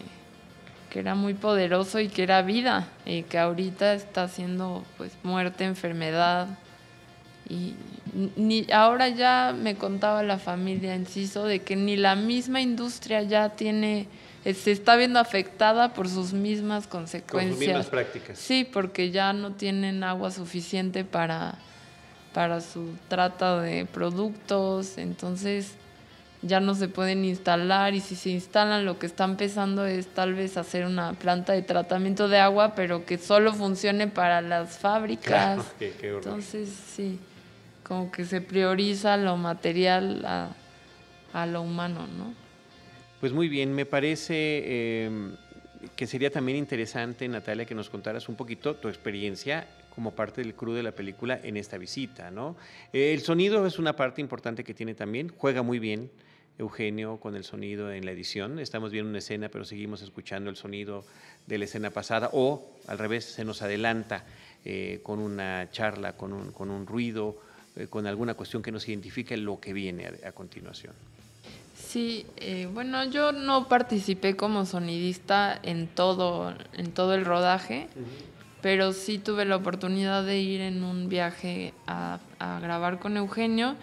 que 0.90 0.98
era 0.98 1.14
muy 1.14 1.34
poderoso 1.34 2.00
y 2.00 2.08
que 2.08 2.24
era 2.24 2.42
vida, 2.42 2.88
y 3.06 3.22
que 3.22 3.38
ahorita 3.38 3.94
está 3.94 4.24
haciendo 4.24 4.84
pues 4.96 5.12
muerte, 5.22 5.64
enfermedad, 5.64 6.58
y 7.48 7.74
ni, 8.12 8.66
ahora 8.72 9.08
ya 9.08 9.54
me 9.58 9.76
contaba 9.76 10.22
la 10.22 10.38
familia 10.38 10.94
Enciso 10.94 11.44
de 11.44 11.60
que 11.60 11.76
ni 11.76 11.96
la 11.96 12.14
misma 12.14 12.60
industria 12.60 13.22
ya 13.22 13.50
tiene, 13.50 14.06
se 14.44 14.70
está 14.70 14.96
viendo 14.96 15.18
afectada 15.18 15.94
por 15.94 16.08
sus 16.08 16.32
mismas 16.32 16.86
consecuencias. 16.86 17.58
sus 17.58 17.66
mismas 17.66 17.86
prácticas. 17.86 18.38
Sí, 18.38 18.68
porque 18.70 19.10
ya 19.10 19.32
no 19.32 19.52
tienen 19.52 20.04
agua 20.04 20.30
suficiente 20.30 21.04
para, 21.04 21.54
para 22.34 22.60
su 22.60 22.90
trata 23.08 23.60
de 23.60 23.86
productos, 23.86 24.98
entonces 24.98 25.72
ya 26.42 26.58
no 26.60 26.74
se 26.74 26.88
pueden 26.88 27.24
instalar 27.24 27.94
y 27.94 28.00
si 28.00 28.16
se 28.16 28.30
instalan 28.30 28.84
lo 28.84 28.98
que 28.98 29.06
está 29.06 29.24
empezando 29.24 29.86
es 29.86 30.08
tal 30.08 30.34
vez 30.34 30.56
hacer 30.56 30.84
una 30.84 31.12
planta 31.14 31.52
de 31.52 31.62
tratamiento 31.62 32.28
de 32.28 32.40
agua, 32.40 32.74
pero 32.74 33.06
que 33.06 33.16
solo 33.16 33.54
funcione 33.54 34.08
para 34.08 34.42
las 34.42 34.76
fábricas. 34.76 35.64
Entonces, 35.80 36.68
sí 36.94 37.18
como 37.82 38.10
que 38.10 38.24
se 38.24 38.40
prioriza 38.40 39.16
lo 39.16 39.36
material 39.36 40.24
a, 41.32 41.46
lo 41.46 41.62
humano, 41.62 42.06
¿no? 42.06 42.34
Pues 43.20 43.32
muy 43.32 43.48
bien, 43.48 43.72
me 43.72 43.86
parece 43.86 45.04
em, 45.04 45.36
que 45.96 46.06
sería 46.06 46.30
también 46.30 46.58
interesante, 46.58 47.26
Natalia, 47.28 47.64
que 47.64 47.74
nos 47.74 47.88
contaras 47.88 48.28
un 48.28 48.34
poquito 48.34 48.76
tu 48.76 48.88
experiencia 48.88 49.66
como 49.94 50.12
parte 50.12 50.40
del 50.42 50.54
crew 50.54 50.72
de 50.72 50.82
la 50.82 50.92
película 50.92 51.38
en 51.42 51.56
esta 51.56 51.78
visita, 51.78 52.30
¿no? 52.30 52.56
El 52.92 53.20
sonido 53.20 53.66
es 53.66 53.78
una 53.78 53.94
parte 53.94 54.20
importante 54.20 54.64
que 54.64 54.74
tiene 54.74 54.94
también, 54.94 55.32
juega 55.36 55.62
muy 55.62 55.78
bien 55.78 56.10
Eugenio 56.58 57.18
con 57.18 57.34
el 57.36 57.44
sonido 57.44 57.92
en 57.92 58.04
la 58.04 58.12
edición. 58.12 58.58
Estamos 58.58 58.90
viendo 58.90 59.10
una 59.10 59.18
escena, 59.18 59.48
pero 59.48 59.64
seguimos 59.64 60.02
escuchando 60.02 60.50
el 60.50 60.56
sonido 60.56 61.04
de 61.46 61.58
la 61.58 61.64
escena 61.64 61.90
pasada, 61.90 62.30
o 62.32 62.72
al 62.86 62.98
revés, 62.98 63.24
se 63.24 63.44
nos 63.44 63.62
adelanta 63.62 64.24
eh, 64.64 65.00
con 65.02 65.18
una 65.18 65.70
charla, 65.70 66.16
con 66.16 66.32
un, 66.32 66.52
con 66.52 66.70
un 66.70 66.86
ruido 66.86 67.40
eh, 67.76 67.86
con 67.88 68.06
alguna 68.06 68.34
cuestión 68.34 68.62
que 68.62 68.70
nos 68.70 68.88
identifique 68.88 69.36
lo 69.36 69.60
que 69.60 69.72
viene 69.72 70.10
a, 70.24 70.32
continuación. 70.32 70.92
Sí, 71.74 72.26
eh, 72.36 72.68
bueno, 72.72 73.04
yo 73.04 73.32
no 73.32 73.68
participé 73.68 74.36
como 74.36 74.66
sonidista 74.66 75.58
en 75.62 75.88
todo, 75.88 76.54
en 76.74 76.92
todo 76.92 77.14
el 77.14 77.24
rodaje, 77.24 77.88
pero 78.60 78.92
sí 78.92 79.18
tuve 79.18 79.44
la 79.44 79.56
oportunidad 79.56 80.24
de 80.24 80.38
ir 80.38 80.60
en 80.60 80.84
un 80.84 81.08
viaje 81.08 81.74
a, 81.86 82.20
a 82.38 82.60
grabar 82.60 82.98
con 82.98 83.16
Eugenio 83.16 83.76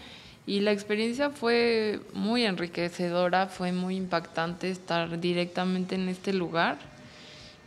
y 0.46 0.62
la 0.62 0.72
experiencia 0.72 1.30
fue 1.30 2.00
muy 2.14 2.44
enriquecedora, 2.44 3.48
fue 3.48 3.72
muy 3.72 3.96
impactante 3.96 4.70
estar 4.70 5.20
directamente 5.20 5.96
en 5.96 6.10
este 6.10 6.34
lugar 6.34 6.78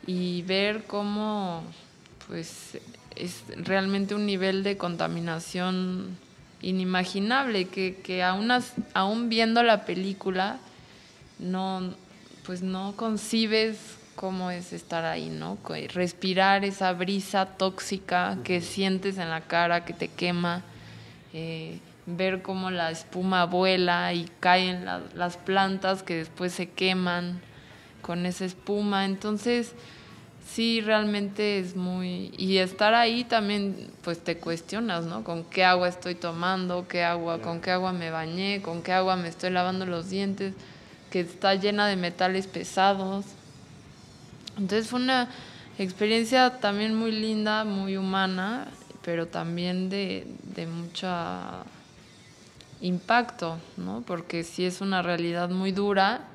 y 0.06 0.42
ver 0.42 0.84
cómo 0.84 1.62
pues 2.26 2.78
es 3.16 3.42
realmente 3.56 4.14
un 4.14 4.26
nivel 4.26 4.62
de 4.62 4.76
contaminación 4.76 6.16
inimaginable 6.60 7.66
que, 7.66 7.96
que 8.02 8.22
aún, 8.22 8.50
aún 8.94 9.28
viendo 9.28 9.62
la 9.62 9.84
película 9.84 10.58
no 11.38 11.94
pues 12.44 12.62
no 12.62 12.94
concibes 12.96 13.78
cómo 14.14 14.50
es 14.50 14.72
estar 14.72 15.04
ahí, 15.04 15.28
¿no? 15.28 15.58
Respirar 15.92 16.64
esa 16.64 16.92
brisa 16.92 17.46
tóxica 17.46 18.38
que 18.44 18.60
sientes 18.60 19.18
en 19.18 19.30
la 19.30 19.42
cara, 19.42 19.84
que 19.84 19.92
te 19.92 20.08
quema, 20.08 20.62
eh, 21.32 21.78
ver 22.06 22.42
cómo 22.42 22.70
la 22.70 22.90
espuma 22.90 23.46
vuela 23.46 24.12
y 24.12 24.28
caen 24.40 24.84
las 25.14 25.36
plantas 25.36 26.02
que 26.02 26.16
después 26.16 26.52
se 26.52 26.68
queman 26.68 27.40
con 28.00 28.26
esa 28.26 28.44
espuma. 28.44 29.04
Entonces, 29.04 29.72
sí 30.46 30.80
realmente 30.80 31.58
es 31.58 31.76
muy 31.76 32.34
y 32.36 32.58
estar 32.58 32.94
ahí 32.94 33.24
también 33.24 33.90
pues 34.02 34.22
te 34.22 34.36
cuestionas 34.36 35.04
no 35.04 35.24
con 35.24 35.44
qué 35.44 35.64
agua 35.64 35.88
estoy 35.88 36.14
tomando 36.14 36.86
qué 36.88 37.04
agua 37.04 37.40
con 37.40 37.60
qué 37.60 37.70
agua 37.70 37.92
me 37.92 38.10
bañé 38.10 38.60
con 38.62 38.82
qué 38.82 38.92
agua 38.92 39.16
me 39.16 39.28
estoy 39.28 39.50
lavando 39.50 39.86
los 39.86 40.10
dientes 40.10 40.54
que 41.10 41.20
está 41.20 41.54
llena 41.54 41.86
de 41.86 41.96
metales 41.96 42.46
pesados. 42.46 43.26
Entonces 44.56 44.88
fue 44.88 44.98
una 44.98 45.28
experiencia 45.78 46.58
también 46.58 46.94
muy 46.94 47.12
linda 47.12 47.64
muy 47.64 47.96
humana 47.96 48.68
pero 49.02 49.26
también 49.26 49.90
de, 49.90 50.26
de 50.54 50.66
mucho 50.66 51.08
impacto 52.80 53.58
no 53.76 54.02
porque 54.06 54.42
sí 54.44 54.64
es 54.64 54.80
una 54.80 55.02
realidad 55.02 55.50
muy 55.50 55.72
dura. 55.72 56.28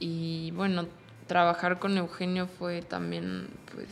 Y 0.00 0.52
bueno 0.52 0.86
trabajar 1.28 1.78
con 1.78 1.96
Eugenio 1.96 2.48
fue 2.48 2.82
también 2.82 3.48
pues 3.72 3.86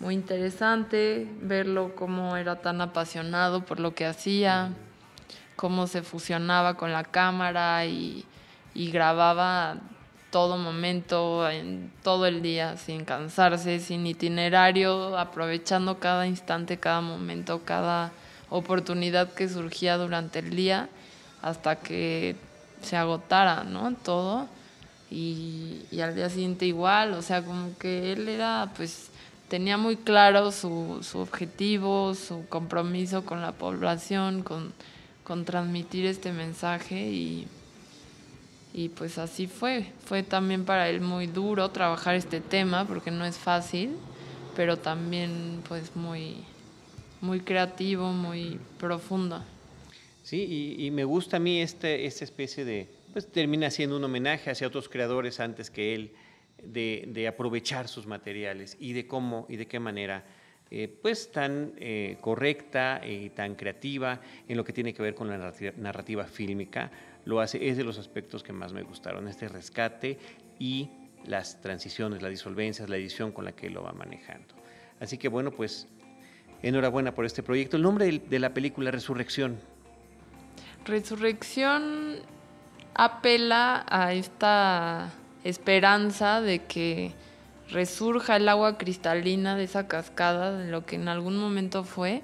muy 0.00 0.14
interesante 0.14 1.26
verlo 1.40 1.94
cómo 1.94 2.36
era 2.36 2.60
tan 2.60 2.80
apasionado 2.80 3.64
por 3.64 3.80
lo 3.80 3.94
que 3.94 4.06
hacía, 4.06 4.70
cómo 5.56 5.86
se 5.86 6.02
fusionaba 6.02 6.74
con 6.74 6.92
la 6.92 7.04
cámara 7.04 7.84
y, 7.86 8.24
grababa 8.74 9.76
todo 10.30 10.58
momento, 10.58 11.48
en 11.48 11.90
todo 12.02 12.26
el 12.26 12.42
día, 12.42 12.76
sin 12.76 13.06
cansarse, 13.06 13.80
sin 13.80 14.06
itinerario, 14.06 15.18
aprovechando 15.18 15.98
cada 15.98 16.26
instante, 16.26 16.78
cada 16.78 17.00
momento, 17.00 17.62
cada 17.64 18.12
oportunidad 18.50 19.32
que 19.32 19.48
surgía 19.48 19.96
durante 19.96 20.40
el 20.40 20.50
día 20.50 20.90
hasta 21.40 21.76
que 21.76 22.36
se 22.82 22.98
agotara, 22.98 23.64
¿no? 23.64 23.94
Todo 23.94 24.46
y, 25.10 25.82
al 26.00 26.14
día 26.14 26.28
siguiente 26.28 26.66
igual, 26.66 27.14
o 27.14 27.22
sea, 27.22 27.42
como 27.42 27.76
que 27.78 28.12
él 28.12 28.28
era, 28.28 28.72
pues, 28.76 29.08
tenía 29.48 29.76
muy 29.76 29.96
claro 29.96 30.50
su, 30.50 30.98
su 31.02 31.18
objetivo, 31.18 32.14
su 32.14 32.46
compromiso 32.48 33.24
con 33.24 33.40
la 33.40 33.52
población, 33.52 34.42
con, 34.42 34.72
con 35.22 35.44
transmitir 35.44 36.06
este 36.06 36.32
mensaje 36.32 37.08
y, 37.08 37.46
y 38.74 38.88
pues 38.88 39.18
así 39.18 39.46
fue. 39.46 39.92
Fue 40.04 40.22
también 40.22 40.64
para 40.64 40.88
él 40.88 41.00
muy 41.00 41.28
duro 41.28 41.70
trabajar 41.70 42.16
este 42.16 42.40
tema 42.40 42.84
porque 42.84 43.12
no 43.12 43.24
es 43.24 43.38
fácil, 43.38 43.90
pero 44.56 44.76
también 44.76 45.62
pues 45.68 45.94
muy, 45.94 46.38
muy 47.20 47.40
creativo, 47.40 48.12
muy 48.12 48.58
profundo. 48.78 49.42
Sí, 50.24 50.74
y, 50.78 50.86
y 50.86 50.90
me 50.90 51.04
gusta 51.04 51.36
a 51.36 51.40
mí 51.40 51.60
este, 51.60 52.06
esta 52.06 52.24
especie 52.24 52.64
de, 52.64 52.88
pues 53.16 53.32
termina 53.32 53.70
siendo 53.70 53.96
un 53.96 54.04
homenaje 54.04 54.50
hacia 54.50 54.66
otros 54.66 54.90
creadores 54.90 55.40
antes 55.40 55.70
que 55.70 55.94
él 55.94 56.12
de, 56.62 57.26
aprovechar 57.26 57.88
sus 57.88 58.06
materiales 58.06 58.76
y 58.78 58.92
de 58.92 59.06
cómo 59.06 59.46
y 59.48 59.56
de 59.56 59.66
qué 59.66 59.80
manera 59.80 60.22
eh, 60.70 60.94
pues 61.00 61.32
tan 61.32 61.72
eh, 61.78 62.18
correcta 62.20 63.00
y 63.02 63.30
tan 63.30 63.54
creativa 63.54 64.20
en 64.46 64.58
lo 64.58 64.64
que 64.64 64.74
tiene 64.74 64.92
que 64.92 65.00
ver 65.00 65.14
con 65.14 65.30
la 65.30 65.38
narrativa, 65.38 65.72
narrativa, 65.78 66.24
fílmica 66.26 66.90
lo 67.24 67.40
hace. 67.40 67.66
Es 67.66 67.78
de 67.78 67.84
los 67.84 67.98
aspectos 67.98 68.42
que 68.42 68.52
más 68.52 68.74
me 68.74 68.82
gustaron 68.82 69.28
este 69.28 69.48
rescate 69.48 70.18
y 70.58 70.90
las 71.24 71.62
transiciones 71.62 72.20
las 72.20 72.30
disolvencias 72.30 72.90
la 72.90 72.98
edición 72.98 73.32
con 73.32 73.46
la 73.46 73.52
que 73.52 73.70
lo 73.70 73.82
va 73.82 73.94
manejando. 73.94 74.54
Así 75.00 75.16
que 75.16 75.28
bueno 75.28 75.52
pues 75.52 75.88
enhorabuena 76.62 77.14
por 77.14 77.24
este 77.24 77.42
proyecto. 77.42 77.78
El 77.78 77.82
nombre 77.82 78.20
de 78.28 78.38
la 78.38 78.52
película 78.52 78.90
Resurrección. 78.90 79.58
Resurrección 80.84 82.35
apela 82.96 83.84
a 83.88 84.14
esta 84.14 85.12
esperanza 85.44 86.40
de 86.40 86.64
que 86.64 87.12
resurja 87.68 88.36
el 88.36 88.48
agua 88.48 88.78
cristalina 88.78 89.56
de 89.56 89.64
esa 89.64 89.86
cascada, 89.86 90.56
de 90.56 90.70
lo 90.70 90.86
que 90.86 90.96
en 90.96 91.08
algún 91.08 91.36
momento 91.36 91.84
fue, 91.84 92.22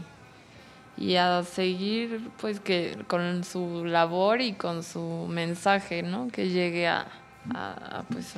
y 0.97 1.17
a 1.17 1.43
seguir 1.45 2.31
pues 2.41 2.61
que 2.61 2.99
con 3.07 3.43
su 3.45 3.85
labor 3.85 4.41
y 4.41 4.53
con 4.53 4.83
su 4.83 5.27
mensaje, 5.29 6.03
¿no? 6.03 6.29
Que 6.29 6.49
llegue 6.49 6.87
a, 6.87 7.07
a, 7.55 8.05
pues 8.11 8.35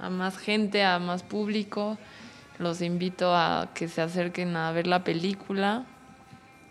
a, 0.00 0.10
más 0.10 0.38
gente, 0.38 0.84
a 0.84 0.98
más 0.98 1.22
público. 1.22 1.98
Los 2.58 2.80
invito 2.80 3.34
a 3.34 3.70
que 3.74 3.88
se 3.88 4.00
acerquen 4.00 4.56
a 4.56 4.72
ver 4.72 4.86
la 4.86 5.04
película 5.04 5.86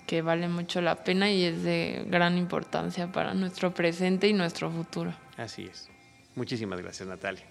que 0.08 0.22
vale 0.22 0.48
mucho 0.48 0.82
la 0.82 1.04
pena 1.04 1.32
y 1.32 1.44
es 1.44 1.64
de 1.64 2.06
gran 2.08 2.38
importancia 2.38 3.12
para 3.12 3.34
nuestro 3.34 3.74
presente 3.74 4.28
y 4.28 4.34
nuestro 4.34 4.70
futuro. 4.70 5.14
Así 5.38 5.64
es. 5.64 5.90
Muchísimas 6.36 6.80
gracias, 6.82 7.08
Natalia. 7.08 7.44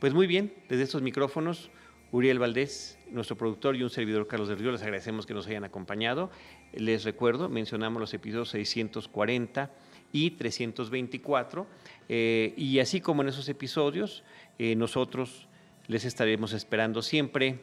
Pues 0.00 0.12
muy 0.12 0.26
bien, 0.26 0.52
desde 0.68 0.82
estos 0.82 1.02
micrófonos, 1.02 1.70
Uriel 2.10 2.38
Valdés, 2.38 2.98
nuestro 3.10 3.36
productor 3.36 3.76
y 3.76 3.82
un 3.82 3.90
servidor 3.90 4.26
Carlos 4.26 4.48
del 4.48 4.58
Río, 4.58 4.72
les 4.72 4.82
agradecemos 4.82 5.26
que 5.26 5.34
nos 5.34 5.46
hayan 5.46 5.64
acompañado. 5.64 6.30
Les 6.72 7.04
recuerdo, 7.04 7.48
mencionamos 7.48 8.00
los 8.00 8.12
episodios 8.12 8.50
640 8.50 9.70
y 10.14 10.30
324, 10.30 11.66
eh, 12.08 12.54
y 12.56 12.78
así 12.78 13.00
como 13.00 13.22
en 13.22 13.28
esos 13.28 13.48
episodios, 13.48 14.22
eh, 14.60 14.76
nosotros 14.76 15.48
les 15.88 16.04
estaremos 16.04 16.52
esperando 16.52 17.02
siempre 17.02 17.58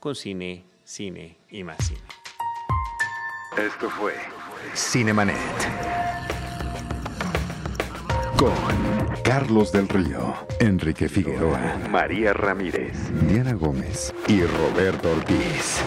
con 0.00 0.14
cine, 0.14 0.64
cine 0.84 1.36
y 1.50 1.62
más 1.62 1.76
cine. 1.86 2.00
Esto 3.58 3.90
fue 3.90 4.14
Cinemanet. 4.74 5.36
Con 8.38 8.54
Carlos 9.22 9.70
del 9.70 9.86
Río, 9.86 10.34
Enrique 10.58 11.10
Figueroa, 11.10 11.78
María 11.90 12.32
Ramírez, 12.32 12.96
Diana 13.28 13.52
Gómez 13.52 14.14
y 14.28 14.40
Roberto 14.40 15.10
Ortiz. 15.10 15.82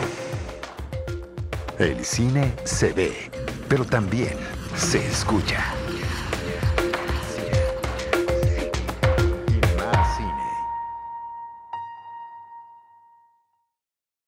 El 1.79 2.05
cine 2.05 2.53
se 2.63 2.93
ve, 2.93 3.31
pero 3.67 3.85
también 3.85 4.37
se 4.75 5.05
escucha. 5.05 5.78